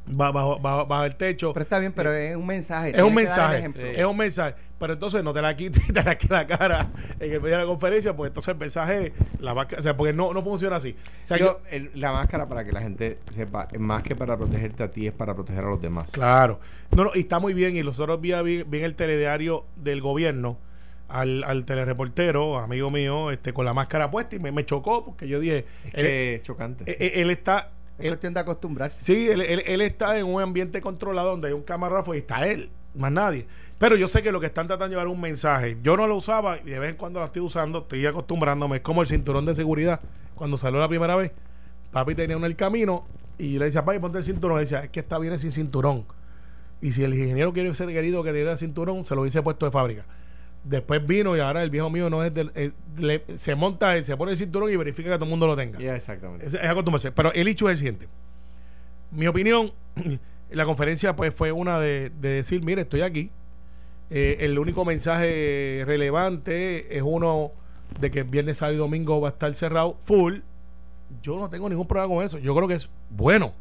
[0.10, 1.54] bajo, bajo, bajo, el techo.
[1.54, 2.92] Pero está bien, pero es un mensaje.
[2.96, 3.72] Es un mensaje.
[3.96, 4.56] Es un mensaje.
[4.80, 7.64] Pero entonces no te la quites y te la queda cara en el medio de
[7.64, 10.96] la conferencia, pues entonces el mensaje, la máscara, o sea, porque no, no funciona así.
[11.24, 14.38] O sea, yo, yo el, la máscara, para que la gente sepa, más que para
[14.38, 16.12] protegerte a ti, es para proteger a los demás.
[16.12, 16.60] Claro.
[16.92, 17.76] No, no, y está muy bien.
[17.76, 20.58] Y nosotros vi, vi, vi en el telediario del gobierno.
[21.10, 25.28] Al, al telereportero, amigo mío, este con la máscara puesta y me, me chocó porque
[25.28, 25.66] yo dije.
[25.86, 26.84] Es él, que es chocante.
[26.86, 29.02] Eh, Él, él está es él, cuestión de acostumbrarse.
[29.02, 32.48] Sí, él, él, él, está en un ambiente controlado donde hay un camarógrafo y está
[32.48, 33.46] él, más nadie.
[33.78, 35.78] Pero yo sé que lo que están tratando de llevar un mensaje.
[35.82, 38.78] Yo no lo usaba y de vez en cuando lo estoy usando, estoy acostumbrándome.
[38.78, 40.02] Es como el cinturón de seguridad.
[40.36, 41.32] Cuando salió la primera vez,
[41.92, 43.06] papi tenía uno en el camino
[43.38, 44.58] y le decía, papi, ponte el cinturón.
[44.58, 46.06] Y decía, es que esta viene sin cinturón.
[46.82, 49.72] Y si el ingeniero quiere ser querido que tuviera cinturón, se lo hubiese puesto de
[49.72, 50.06] fábrica.
[50.64, 52.52] Después vino y ahora el viejo mío no es del.
[52.56, 55.48] Eh, le, se monta, él se pone el cinturón y verifica que todo el mundo
[55.48, 55.80] lo tenga.
[55.80, 56.46] Yeah, exactamente.
[56.46, 57.12] Es, es acostumbrarse.
[57.12, 58.08] Pero el hecho es el siguiente.
[59.12, 59.72] Mi opinión,
[60.52, 63.32] la conferencia pues fue una de, de decir, mire, estoy aquí.
[64.12, 67.52] Eh, el único mensaje relevante es uno
[68.00, 70.40] de que viernes, sábado y domingo va a estar cerrado full.
[71.22, 72.38] Yo no tengo ningún problema con eso.
[72.38, 73.54] Yo creo que es bueno.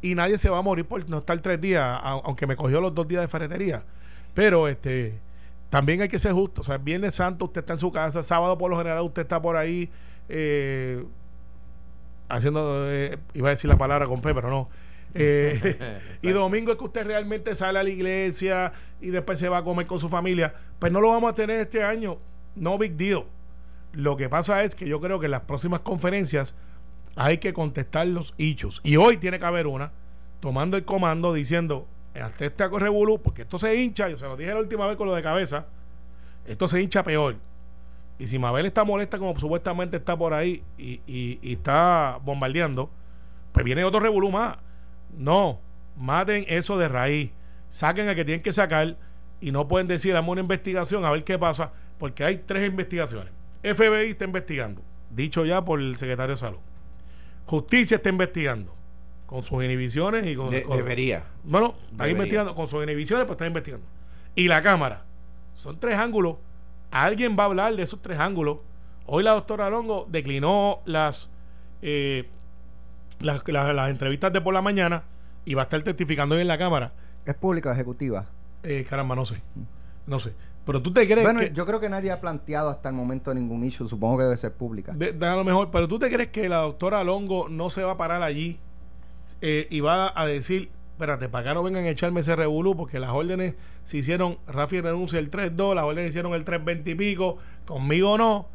[0.00, 2.92] Y nadie se va a morir por no estar tres días, aunque me cogió los
[2.92, 3.84] dos días de ferretería.
[4.34, 5.20] Pero este
[5.72, 6.60] también hay que ser justo.
[6.60, 9.40] O sea, Viernes Santo usted está en su casa, sábado por lo general usted está
[9.40, 9.88] por ahí
[10.28, 11.02] eh,
[12.28, 14.68] haciendo, eh, iba a decir la palabra con P, pero no.
[15.14, 19.56] Eh, y domingo es que usted realmente sale a la iglesia y después se va
[19.56, 20.52] a comer con su familia.
[20.78, 22.18] Pues no lo vamos a tener este año.
[22.54, 23.24] No big deal.
[23.92, 26.54] Lo que pasa es que yo creo que en las próximas conferencias
[27.16, 28.82] hay que contestar los hechos.
[28.84, 29.92] Y hoy tiene que haber una
[30.40, 31.88] tomando el comando diciendo,
[32.20, 35.06] ante este revolú, porque esto se hincha, yo se lo dije la última vez con
[35.06, 35.66] lo de cabeza,
[36.46, 37.36] esto se hincha peor.
[38.18, 42.90] Y si Mabel está molesta como supuestamente está por ahí y, está bombardeando,
[43.52, 44.58] pues viene otro revolú más.
[45.16, 45.60] No,
[45.96, 47.30] maten eso de raíz.
[47.70, 48.96] Saquen a que tienen que sacar
[49.40, 53.32] y no pueden decir, dame una investigación a ver qué pasa, porque hay tres investigaciones.
[53.62, 56.60] FBI está investigando, dicho ya por el secretario de Salud.
[57.46, 58.74] Justicia está investigando
[59.32, 61.24] con sus inhibiciones y con, debería.
[61.42, 63.86] Bueno, está investigando con sus inhibiciones, pues está investigando.
[64.34, 65.04] Y la Cámara.
[65.54, 66.36] Son tres ángulos.
[66.90, 68.58] Alguien va a hablar de esos tres ángulos.
[69.06, 71.30] Hoy la doctora Longo declinó las,
[71.80, 72.28] eh,
[73.20, 75.04] las, las, entrevistas de por la mañana
[75.46, 76.92] y va a estar testificando hoy en la Cámara.
[77.24, 78.26] ¿Es pública ejecutiva?
[78.62, 79.40] Eh, caramba, no sé.
[80.06, 80.34] No sé.
[80.66, 83.64] Pero tú te crees bueno, yo creo que nadie ha planteado hasta el momento ningún
[83.64, 83.88] issue.
[83.88, 84.92] Supongo que debe ser pública.
[84.92, 85.70] De, a lo mejor.
[85.70, 88.60] Pero tú te crees que la doctora Longo no se va a parar allí
[89.44, 93.00] eh, y va a decir, espérate, para acá no vengan a echarme ese revolú porque
[93.00, 97.38] las órdenes se hicieron, Rafi renuncia el 3-2, las órdenes hicieron el 3-20 y pico,
[97.66, 98.48] conmigo no.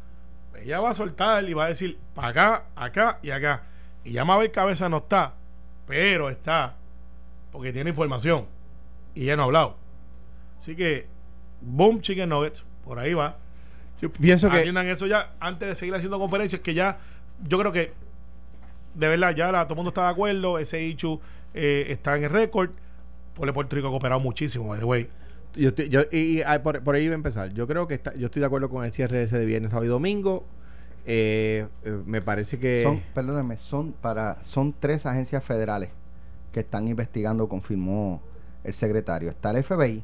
[0.58, 3.64] Ella va a soltar y va a decir, para acá, acá y acá.
[4.02, 5.34] Y ya Mabel Cabeza no está,
[5.86, 6.76] pero está,
[7.52, 8.46] porque tiene información.
[9.14, 9.76] Y ya no ha hablado.
[10.58, 11.06] Así que
[11.60, 13.36] Boom Chicken Nuggets, por ahí va.
[14.00, 14.62] Yo pienso que.
[14.90, 16.98] eso ya antes de seguir haciendo conferencias, que ya,
[17.46, 17.92] yo creo que,
[18.98, 21.20] de verdad, ya todo el mundo está de acuerdo, ese issue
[21.54, 22.70] eh, está en el récord.
[23.34, 25.08] Por Puerto Rico ha cooperado muchísimo, by the way.
[25.54, 27.52] Yo, yo y, ah, por, ahí iba a empezar.
[27.54, 29.86] Yo creo que está, yo estoy de acuerdo con el cierre ese de viernes, sábado
[29.86, 30.44] y domingo.
[31.06, 32.82] Eh, eh, me parece que.
[32.82, 35.90] Son, perdóname, son, para, son tres agencias federales
[36.52, 38.20] que están investigando, confirmó
[38.64, 39.30] el secretario.
[39.30, 40.02] Está el FBI,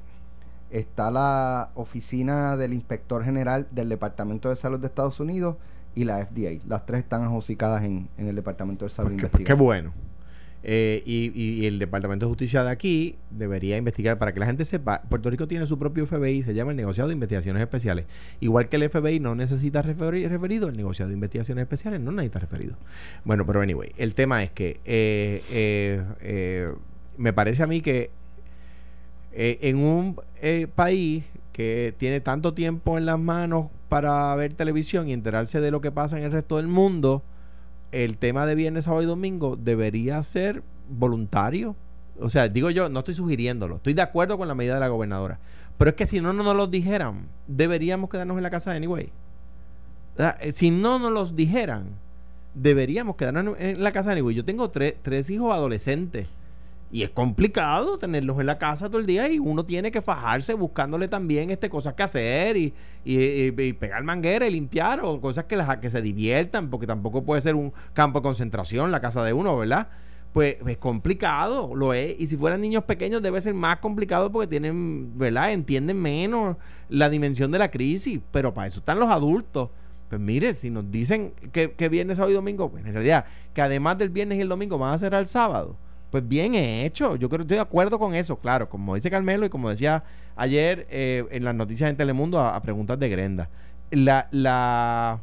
[0.71, 5.57] está la oficina del inspector general del Departamento de Salud de Estados Unidos
[5.95, 6.61] y la FDA.
[6.67, 9.93] Las tres están ajosicadas en, en el Departamento de Salud pues pues qué bueno.
[10.67, 15.03] Eh, y, el Departamento de Justicia de aquí debería investigar para que la gente sepa.
[15.03, 18.07] Puerto Rico tiene su propio FBI, se llama el Negociado de Investigaciones Especiales.
[18.41, 22.77] Igual que el FBI no necesita referido, el Negociado de Investigaciones Especiales no necesita referido.
[23.25, 26.73] Bueno, pero anyway, el tema es que eh, eh,
[27.19, 28.11] me parece a mí que
[29.33, 35.13] en un eh, país que tiene tanto tiempo en las manos para ver televisión y
[35.13, 37.23] enterarse de lo que pasa en el resto del mundo,
[37.93, 41.77] el tema de viernes, sábado y domingo debería ser voluntario.
[42.19, 44.89] O sea, digo yo, no estoy sugiriéndolo, estoy de acuerdo con la medida de la
[44.89, 45.39] gobernadora.
[45.79, 49.13] Pero es que si no, no nos lo dijeran, deberíamos quedarnos en la casa anyway.
[50.19, 51.91] Eh, si no nos los dijeran,
[52.53, 54.35] deberíamos quedarnos en la casa anyway.
[54.35, 56.27] Yo tengo tres hijos adolescentes
[56.95, 60.55] y es complicado tenerlos en la casa todo el día y uno tiene que fajarse
[60.55, 62.73] buscándole también este cosas que hacer y,
[63.81, 67.57] pegar manguera y limpiar o cosas que, las, que se diviertan, porque tampoco puede ser
[67.57, 69.89] un campo de concentración la casa de uno, ¿verdad?
[70.33, 72.15] Pues es complicado, lo es.
[72.21, 75.51] Y si fueran niños pequeños debe ser más complicado porque tienen, ¿verdad?
[75.51, 79.71] Entienden menos la dimensión de la crisis, pero para eso están los adultos.
[80.09, 83.63] Pues mire, si nos dicen que, que viernes, sábado y domingo, pues en realidad, que
[83.63, 85.77] además del viernes y el domingo van a cerrar el sábado
[86.14, 87.16] pues bien hecho.
[87.16, 90.05] Yo creo estoy de acuerdo con eso, claro, como dice Carmelo y como decía
[90.37, 93.50] ayer eh, en las noticias en Telemundo a, preguntas de Grenda.
[93.90, 95.18] La, la,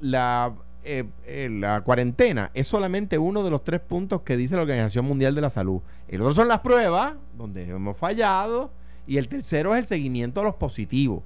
[0.00, 4.62] la, eh, eh, la cuarentena es solamente uno de los tres puntos que dice la
[4.62, 5.82] Organización Mundial de la Salud.
[6.08, 8.72] El otro son las pruebas, donde hemos fallado,
[9.06, 11.22] y el tercero es el seguimiento de los positivos.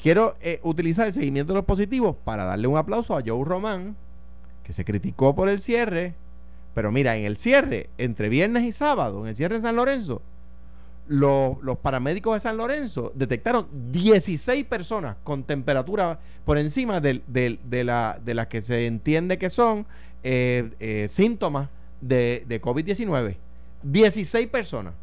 [0.00, 3.96] Quiero utilizar el seguimiento de los positivos para darle un aplauso a Joe Román,
[4.62, 6.14] que se criticó por el cierre
[6.78, 10.22] pero mira, en el cierre, entre viernes y sábado, en el cierre en San Lorenzo,
[11.08, 17.20] los, paramédicos de San Lorenzo detectaron 16 personas con temperatura por encima de,
[17.84, 19.86] la, de las que se entiende que son
[20.22, 21.68] eh, eh, síntomas
[22.00, 23.34] de, de COVID-19.
[23.82, 24.94] 16 personas.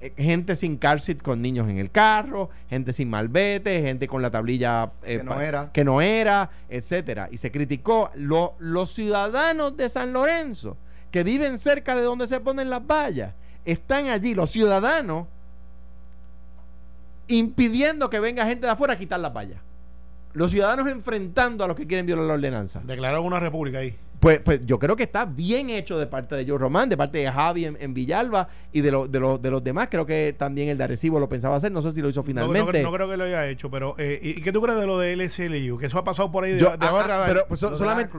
[0.00, 4.22] Eh, gente sin car seat con niños en el carro, gente sin malvete, gente con
[4.22, 5.72] la tablilla que, no era.
[5.74, 7.28] que no era, etcétera.
[7.30, 10.78] Y se criticó los ciudadanos de San Lorenzo
[11.12, 13.34] que viven cerca de donde se ponen las vallas,
[13.64, 15.28] están allí los ciudadanos
[17.28, 19.60] impidiendo que venga gente de afuera a quitar las vallas.
[20.32, 22.80] Los ciudadanos enfrentando a los que quieren violar la ordenanza.
[22.82, 23.94] Declararon una república ahí.
[24.22, 27.18] Pues, pues yo creo que está bien hecho de parte de Joe Román, de parte
[27.18, 29.88] de Javi en, Villalba y de, lo, de, de los demás.
[29.90, 31.72] Creo que también el de Arecibo lo pensaba hacer.
[31.72, 32.84] No sé si lo hizo finalmente.
[32.84, 35.16] No, creo que lo haya hecho, pero eh, ¿y qué tú crees de lo de
[35.16, 35.76] LSLU?
[35.76, 38.16] Que eso ha pasado por ahí de, yo, de ah, ah, Pero pues, solamente,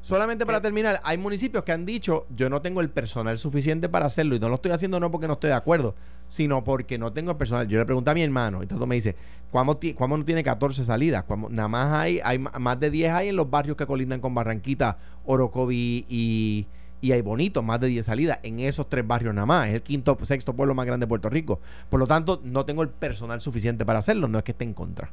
[0.00, 4.06] solamente para terminar, hay municipios que han dicho, yo no tengo el personal suficiente para
[4.06, 5.96] hacerlo y no lo estoy haciendo no porque no estoy de acuerdo,
[6.28, 7.66] sino porque no tengo el personal.
[7.66, 9.16] Yo le pregunté a mi hermano y todo me dice,
[9.54, 11.24] ¿Cuámo, no tiene 14 salidas?
[11.50, 14.83] nada más hay, hay más de 10 hay en los barrios que colindan con Barranquita,
[15.24, 16.66] Orocovi y,
[17.00, 19.68] y hay bonito, más de 10 salidas en esos tres barrios nada más.
[19.68, 21.60] Es el quinto, sexto pueblo más grande de Puerto Rico.
[21.90, 24.74] Por lo tanto, no tengo el personal suficiente para hacerlo, no es que esté en
[24.74, 25.10] contra.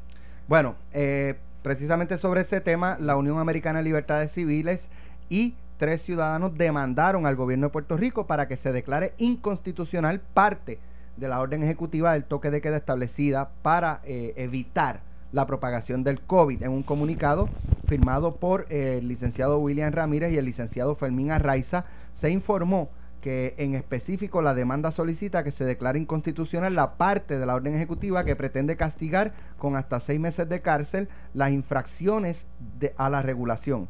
[0.47, 4.89] Bueno, eh, precisamente sobre ese tema, la Unión Americana de Libertades Civiles
[5.30, 10.80] y tres ciudadanos demandaron al gobierno de Puerto Rico para que se declare inconstitucional parte
[11.17, 15.01] de la orden ejecutiva del toque de queda establecida para eh, evitar
[15.32, 17.49] la propagación del COVID en un comunicado
[17.91, 21.83] firmado por el licenciado William Ramírez y el licenciado Fermín Arraiza,
[22.13, 22.89] se informó
[23.19, 27.75] que en específico la demanda solicita que se declare inconstitucional la parte de la orden
[27.75, 32.47] ejecutiva que pretende castigar con hasta seis meses de cárcel las infracciones
[32.95, 33.89] a la regulación.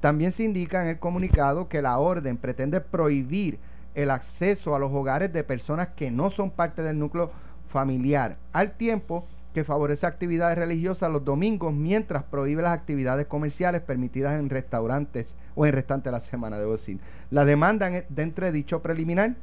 [0.00, 3.60] También se indica en el comunicado que la orden pretende prohibir
[3.94, 7.30] el acceso a los hogares de personas que no son parte del núcleo
[7.68, 9.24] familiar, al tiempo
[9.56, 15.64] que favorece actividades religiosas los domingos mientras prohíbe las actividades comerciales permitidas en restaurantes o
[15.64, 17.00] en restante de la semana, de decir.
[17.30, 19.34] La demanda dentro de dicho preliminar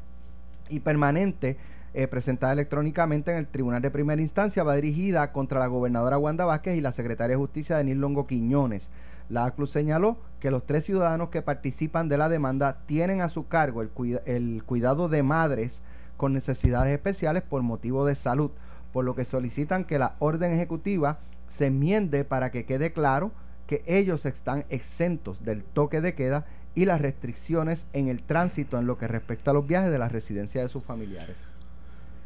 [0.69, 1.57] y permanente
[1.95, 6.45] eh, presentada electrónicamente en el Tribunal de Primera Instancia va dirigida contra la gobernadora Wanda
[6.45, 8.91] Vázquez y la secretaria de Justicia Denise Longo Quiñones.
[9.29, 13.47] La ACLU señaló que los tres ciudadanos que participan de la demanda tienen a su
[13.47, 15.81] cargo el cuidado de madres
[16.17, 18.51] con necesidades especiales por motivo de salud,
[18.93, 21.19] por lo que solicitan que la orden ejecutiva
[21.49, 23.31] se enmiende para que quede claro
[23.67, 28.87] que ellos están exentos del toque de queda y las restricciones en el tránsito en
[28.87, 31.35] lo que respecta a los viajes de la residencia de sus familiares.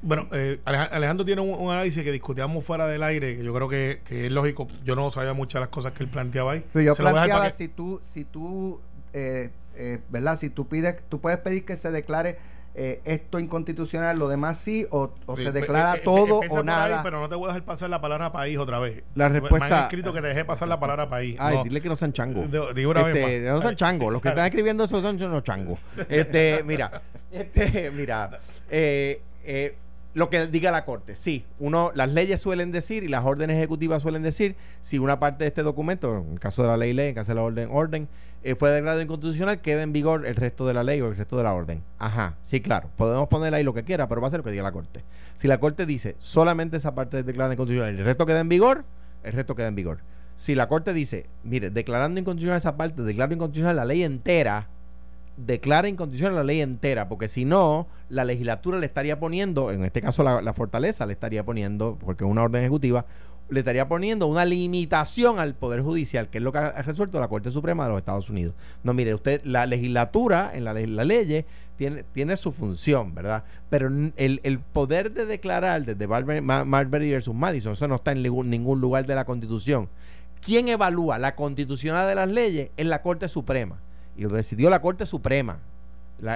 [0.02, 4.02] Bueno, eh, Alejandro tiene un, análisis que discutíamos fuera del aire, que yo creo que,
[4.10, 4.68] es lógico.
[4.84, 6.64] Yo no sabía muchas de las cosas que él planteaba ahí.
[6.72, 8.80] Pero yo planteaba si tú, si tú,
[9.14, 10.38] eh, eh, ¿verdad?
[10.38, 12.38] Si tú pides, tú puedes pedir que se declare
[12.80, 17.02] eh, esto inconstitucional, lo demás sí, o, se declara todo o nada.
[17.02, 19.02] pero no te voy a dejar pasar la palabra país otra vez.
[19.16, 19.68] La respuesta.
[19.68, 21.38] Me han escrito que te dejé pasar la palabra país.
[21.40, 22.46] Ay, dile que no sean changos.
[22.76, 24.14] Digo una este, No sean changos.
[24.14, 25.80] Los que están escribiendo eso son los changos.
[26.08, 27.02] Este, mira,
[27.32, 29.76] este, mira, eh, eh,
[30.18, 31.16] lo que diga la Corte.
[31.16, 35.44] Sí, uno, las leyes suelen decir y las órdenes ejecutivas suelen decir si una parte
[35.44, 37.70] de este documento, en el caso de la ley ley, en caso de la orden
[37.72, 38.08] orden,
[38.44, 41.38] eh, fue declarado inconstitucional, queda en vigor el resto de la ley o el resto
[41.38, 41.84] de la orden.
[42.00, 44.50] Ajá, sí, claro, podemos poner ahí lo que quiera, pero va a ser lo que
[44.50, 45.04] diga la Corte.
[45.36, 48.50] Si la Corte dice solamente esa parte es declarada inconstitucional y el resto queda en
[48.50, 48.86] vigor,
[49.24, 50.00] el resto queda en vigor.
[50.36, 54.68] Si la Corte dice, mire, declarando inconstitucional esa parte, declaro inconstitucional la ley entera,
[55.38, 60.02] declara inconstitucional la ley entera, porque si no, la legislatura le estaría poniendo, en este
[60.02, 63.06] caso la, fortaleza le estaría poniendo, porque es una orden ejecutiva,
[63.50, 67.30] le estaría poniendo una limitación al Poder Judicial, que es lo que ha resuelto la
[67.30, 68.56] Corte Suprema de los Estados Unidos.
[68.84, 71.46] No, mire, usted, la legislatura, en la, la ley,
[71.78, 73.46] tiene, tiene su función, ¿verdad?
[73.70, 78.82] Pero el, poder de declarar desde Marbury versus Madison, eso no está en ningún, ningún
[78.82, 79.88] lugar de la Constitución.
[80.42, 82.72] ¿Quién evalúa la constitucionalidad de las leyes?
[82.76, 83.80] Es la Corte Suprema
[84.18, 85.60] y lo decidió la Corte Suprema.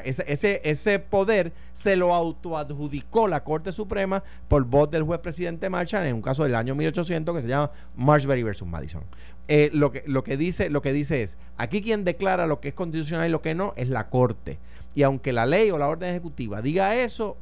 [0.05, 6.05] ese, ese, poder se lo autoadjudicó la Corte Suprema por voz del juez presidente Marshall
[6.05, 9.03] en un caso del año 1800 que se llama Marshbury versus Madison.
[9.47, 12.69] Eh, lo, que, lo, que dice, lo que dice es, aquí quien declara lo que
[12.69, 14.59] es constitucional y lo que no es la Corte.
[14.93, 17.35] Y aunque la ley o la orden ejecutiva diga eso,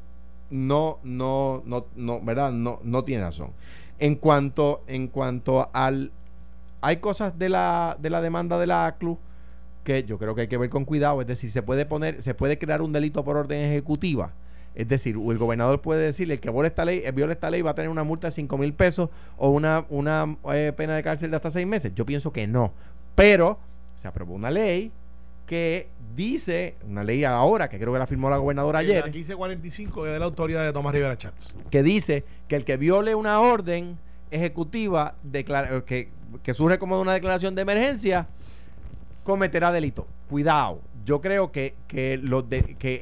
[0.49, 2.51] no, no, no, no, ¿verdad?
[2.51, 3.51] No, no tiene razón.
[3.99, 6.11] En cuanto, en cuanto al...
[6.81, 9.19] Hay cosas de la, de la demanda de la ACLU
[9.89, 12.35] que yo creo que hay que ver con cuidado, es decir, se puede poner, se
[12.35, 14.33] puede crear un delito por orden ejecutiva.
[14.75, 17.71] Es decir, el gobernador puede decirle el que viola esta ley, viola esta ley va
[17.71, 21.31] a tener una multa de 5 mil pesos o una, una eh, pena de cárcel
[21.31, 21.91] de hasta 6 meses.
[21.95, 22.71] Yo pienso que no.
[23.15, 23.57] Pero
[23.95, 24.91] se aprobó una ley
[25.47, 28.99] que dice, una ley ahora, que creo que la firmó la gobernadora ayer.
[28.99, 31.55] La 1545 es de la autoridad de Tomás Rivera Chats.
[31.71, 33.97] Que dice que el que viole una orden
[34.29, 36.09] ejecutiva que,
[36.43, 38.27] que surge como de una declaración de emergencia
[39.29, 40.07] cometerá delito.
[40.27, 40.81] Cuidado.
[41.05, 42.19] Yo creo que, que,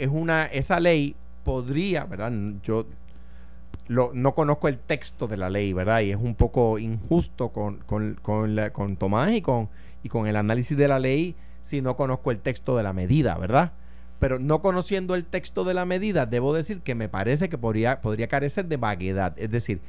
[0.01, 1.15] es una, esa ley
[1.45, 2.34] podría, ¿verdad?
[2.63, 2.86] Yo
[3.88, 6.01] no conozco el texto de la ley, ¿verdad?
[6.01, 9.69] Y es un poco injusto con, con, con, Tomás y con,
[10.03, 13.38] y con el análisis de la ley si no conozco el texto de la medida,
[13.38, 13.71] ¿verdad?
[14.19, 18.01] Pero no conociendo el texto de la medida, debo decir que me parece que podría,
[18.01, 19.34] podría carecer de vaguedad.
[19.38, 19.80] Es decir,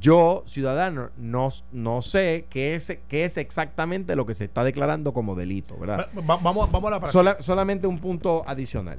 [0.00, 5.12] Yo, ciudadano, no, no sé qué es, qué es exactamente lo que se está declarando
[5.12, 6.08] como delito, ¿verdad?
[6.18, 7.12] Va- vamos, vamos a la práctica.
[7.12, 8.98] Sola- solamente un punto adicional.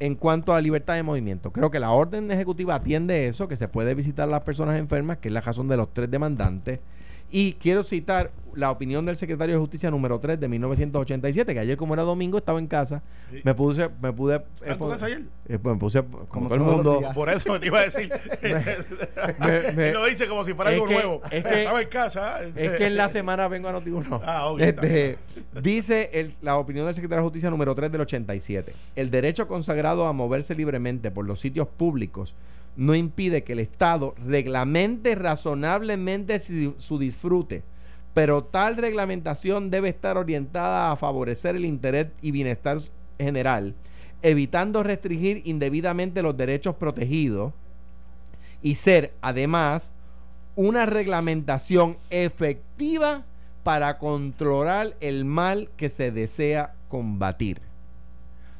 [0.00, 3.68] En cuanto a libertad de movimiento, creo que la orden ejecutiva atiende eso, que se
[3.68, 6.78] puede visitar a las personas enfermas, que es la razón de los tres demandantes.
[7.30, 11.76] Y quiero citar la opinión del secretario de Justicia número 3 de 1987, que ayer
[11.76, 13.40] como era domingo estaba en casa, Sí.
[13.44, 14.36] me puse, me pude...
[14.36, 15.22] ¿Estás en tu pon- casa ayer?
[15.48, 17.02] eh, pues, me puse, como, Como todo el mundo.
[17.14, 18.10] Por eso te iba a decir.
[19.38, 21.20] me- me- Él lo dice como si fuera algo que- nuevo.
[21.30, 22.40] es que- Estaba en casa.
[22.42, 24.20] Es que en la semana vengo a Noti1.
[24.24, 25.18] Ah, Este,
[25.62, 28.72] dice el- la opinión del secretario de Justicia número 3 del 87.
[28.96, 32.34] El derecho consagrado a moverse libremente por los sitios públicos
[32.78, 36.40] no impide que el Estado reglamente razonablemente
[36.78, 37.64] su disfrute,
[38.14, 42.80] pero tal reglamentación debe estar orientada a favorecer el interés y bienestar
[43.18, 43.74] general,
[44.22, 47.52] evitando restringir indebidamente los derechos protegidos
[48.62, 49.92] y ser, además,
[50.54, 53.24] una reglamentación efectiva
[53.64, 57.67] para controlar el mal que se desea combatir.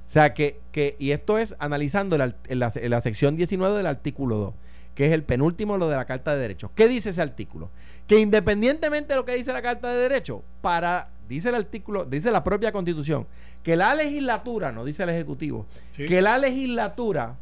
[0.09, 3.86] O sea, que, que y esto es analizando en la, en la sección 19 del
[3.86, 4.54] artículo 2,
[4.94, 6.70] que es el penúltimo lo de la Carta de Derechos.
[6.74, 7.70] ¿Qué dice ese artículo?
[8.06, 12.30] Que independientemente de lo que dice la Carta de Derechos, para, dice el artículo, dice
[12.30, 13.26] la propia Constitución,
[13.62, 16.06] que la legislatura, no dice el Ejecutivo, Sí.
[16.06, 17.36] que la legislatura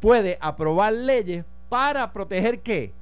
[0.00, 2.92] puede aprobar leyes para proteger qué?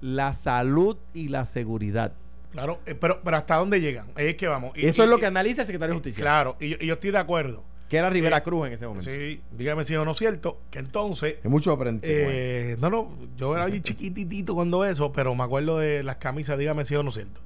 [0.00, 2.12] La salud y la seguridad.
[2.50, 4.06] Claro, eh, pero, pero ¿hasta dónde llegan?
[4.16, 4.76] Ahí es que vamos.
[4.76, 6.22] Y- Eso y- es lo que analiza el secretario de Justicia.
[6.22, 7.62] Claro, y, yo- y yo estoy de acuerdo.
[7.88, 9.10] Que era Rivera Eh, Cruz en ese momento.
[9.10, 12.06] Sí, dígame si es o no cierto, que entonces Que mucho aprendí.
[12.08, 16.58] Eh, no, no, yo era allí chiquititito cuando eso, pero me acuerdo de las camisas,
[16.58, 17.40] dígame si es o no es cierto.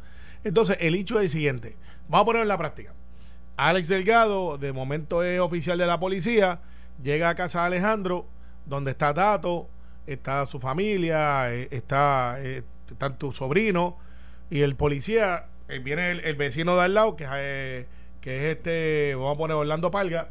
[0.45, 1.77] Entonces, el hecho es el siguiente.
[2.09, 2.93] Vamos a ponerlo en la práctica.
[3.57, 6.61] Alex Delgado, de momento es oficial de la policía,
[7.03, 8.27] llega a casa de Alejandro,
[8.67, 9.69] donde está Tato,
[10.07, 13.95] está su familia, eh, está, están tus sobrinos,
[14.51, 15.47] y el policía,
[15.85, 17.87] viene el, el vecino de al lado, que es,
[18.23, 20.31] que es este, vamos a poner Orlando Palga,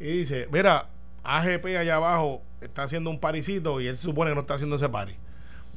[0.00, 0.86] y dice, mira,
[1.24, 4.76] AGP allá abajo está haciendo un parisito y él se supone que no está haciendo
[4.76, 5.14] ese pari.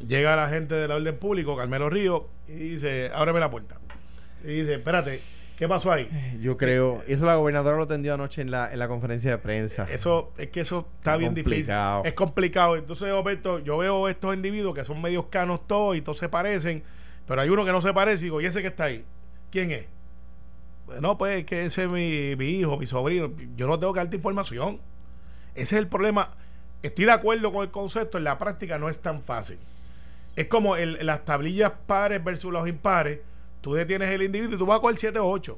[0.07, 3.77] Llega la gente del orden público, Carmelo Río, y dice, ábreme la puerta.
[4.43, 5.21] Y dice, espérate,
[5.57, 6.09] ¿qué pasó ahí?
[6.41, 7.03] Yo creo.
[7.07, 9.87] Eso la gobernadora lo tendió anoche en la, en la conferencia de prensa.
[9.89, 11.97] Eso, es que eso está Es bien complicado.
[12.03, 12.09] difícil.
[12.09, 12.75] Es complicado.
[12.75, 16.29] Entonces, de momento, yo veo estos individuos que son medios canos todos y todos se
[16.29, 16.83] parecen,
[17.27, 19.05] pero hay uno que no se parece y digo, ¿y ese que está ahí?
[19.49, 19.85] ¿Quién es?
[21.01, 23.31] No, pues que ese es mi, mi hijo, mi sobrino.
[23.55, 24.79] Yo no tengo que darte información.
[25.55, 26.31] Ese es el problema.
[26.83, 29.57] Estoy de acuerdo con el concepto, en la práctica no es tan fácil.
[30.35, 33.19] Es como el- las tablillas pares versus los impares.
[33.61, 35.57] Tú detienes el individuo y tú vas con el 7 o 8.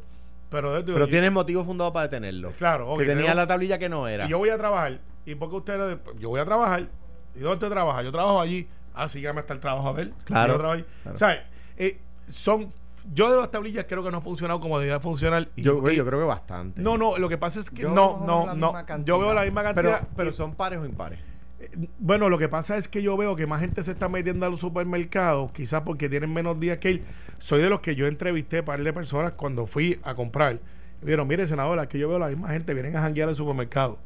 [0.49, 2.51] Pero, Pero yo- tienes motivo fundado para detenerlo.
[2.51, 4.25] Claro, ok, Que tenía la tablilla que no era.
[4.27, 4.99] y yo voy a trabajar.
[5.25, 6.87] ¿Y por qué usted Yo voy a trabajar.
[7.35, 8.01] ¿Y dónde usted trabaja?
[8.03, 8.67] Yo trabajo allí.
[8.93, 10.11] Ah, sígame hasta el trabajo a ver.
[10.23, 11.17] Claro, Yo claro.
[11.17, 11.39] ¿Sabes?
[11.75, 12.71] Eh, son.
[13.13, 15.47] Yo de las tablillas creo que no ha funcionado como debía funcionar.
[15.55, 16.81] Y- yo, y- yo creo que bastante.
[16.81, 18.67] no, no, lo que pasa es que Yo no, veo no, la no.
[18.67, 19.05] misma cantidad.
[19.07, 20.09] Yo veo la misma Pero, cantidad.
[20.15, 21.19] pero y- son pares o impares.
[21.59, 24.45] eh, bueno, lo que pasa es que yo veo que más gente se está metiendo
[24.45, 27.05] a los supermercados, quizás porque tienen menos días que ir.
[27.39, 30.59] Soy de los que yo entrevisté par de personas cuando fui a comprar.
[31.01, 33.97] Y dijeron, mire, senadora, que yo veo la misma gente, vienen a janguear al supermercado.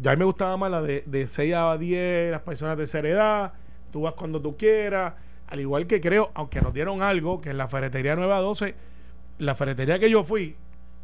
[0.00, 2.82] Ya a mí me gustaba más la de, de 6 a 10, las personas de
[2.82, 3.52] tercera edad,
[3.92, 5.14] tú vas cuando tú quieras.
[5.46, 8.74] Al igual que creo, aunque nos dieron algo, que en la ferretería 9 a 12,
[9.38, 10.56] la ferretería que yo fui,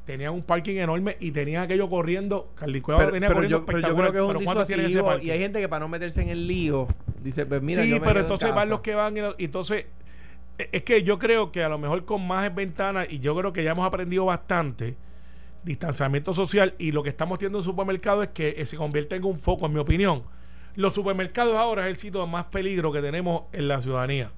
[0.04, 2.50] tenía un parking enorme y tenía aquello corriendo.
[2.54, 4.10] Carly Cueva Pero, tenía pero corriendo yo, pero yo espectacular.
[4.10, 5.26] creo que es un Pero ¿cuántos tiene ese parking?
[5.26, 6.88] y hay gente que para no meterse en el lío
[7.22, 9.84] dice, pues mira, sí, yo me pero en entonces van los que van y, entonces
[10.58, 13.52] e- es que yo creo que a lo mejor con más ventanas y yo creo
[13.52, 14.96] que ya hemos aprendido bastante
[15.62, 19.24] distanciamiento social y lo que estamos teniendo en supermercados es que eh, se convierte en
[19.24, 20.22] un foco, en mi opinión.
[20.76, 24.30] Los supermercados ahora es el sitio de más peligro que tenemos en la ciudadanía.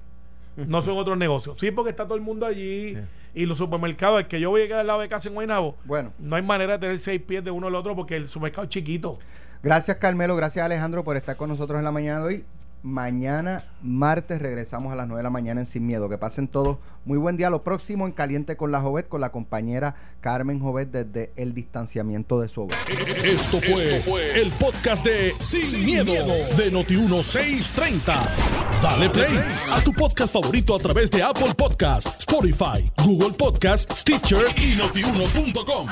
[0.55, 1.57] No son otros negocios.
[1.59, 2.97] Sí, porque está todo el mundo allí
[3.33, 5.75] y los supermercados, el que yo voy a quedar al lado de casa en Guaynabo,
[5.85, 8.63] Bueno, no hay manera de tener seis pies de uno al otro porque el supermercado
[8.65, 9.17] es chiquito.
[9.63, 12.45] gracias Carmelo, gracias Alejandro por estar con nosotros en la mañana de hoy.
[12.83, 16.09] Mañana, martes, regresamos a las 9 de la mañana en Sin Miedo.
[16.09, 17.49] Que pasen todos muy buen día.
[17.49, 22.41] Lo próximo en Caliente con la Jovet, con la compañera Carmen Jovet desde el distanciamiento
[22.41, 22.77] de su hogar.
[23.23, 28.27] Esto fue, el podcast de Sin, miedo, de Noti1630.
[28.81, 29.39] Dale play
[29.71, 35.87] a tu podcast favorito a través de Apple Podcasts, Spotify, Google Podcasts, Stitcher y notiuno.com.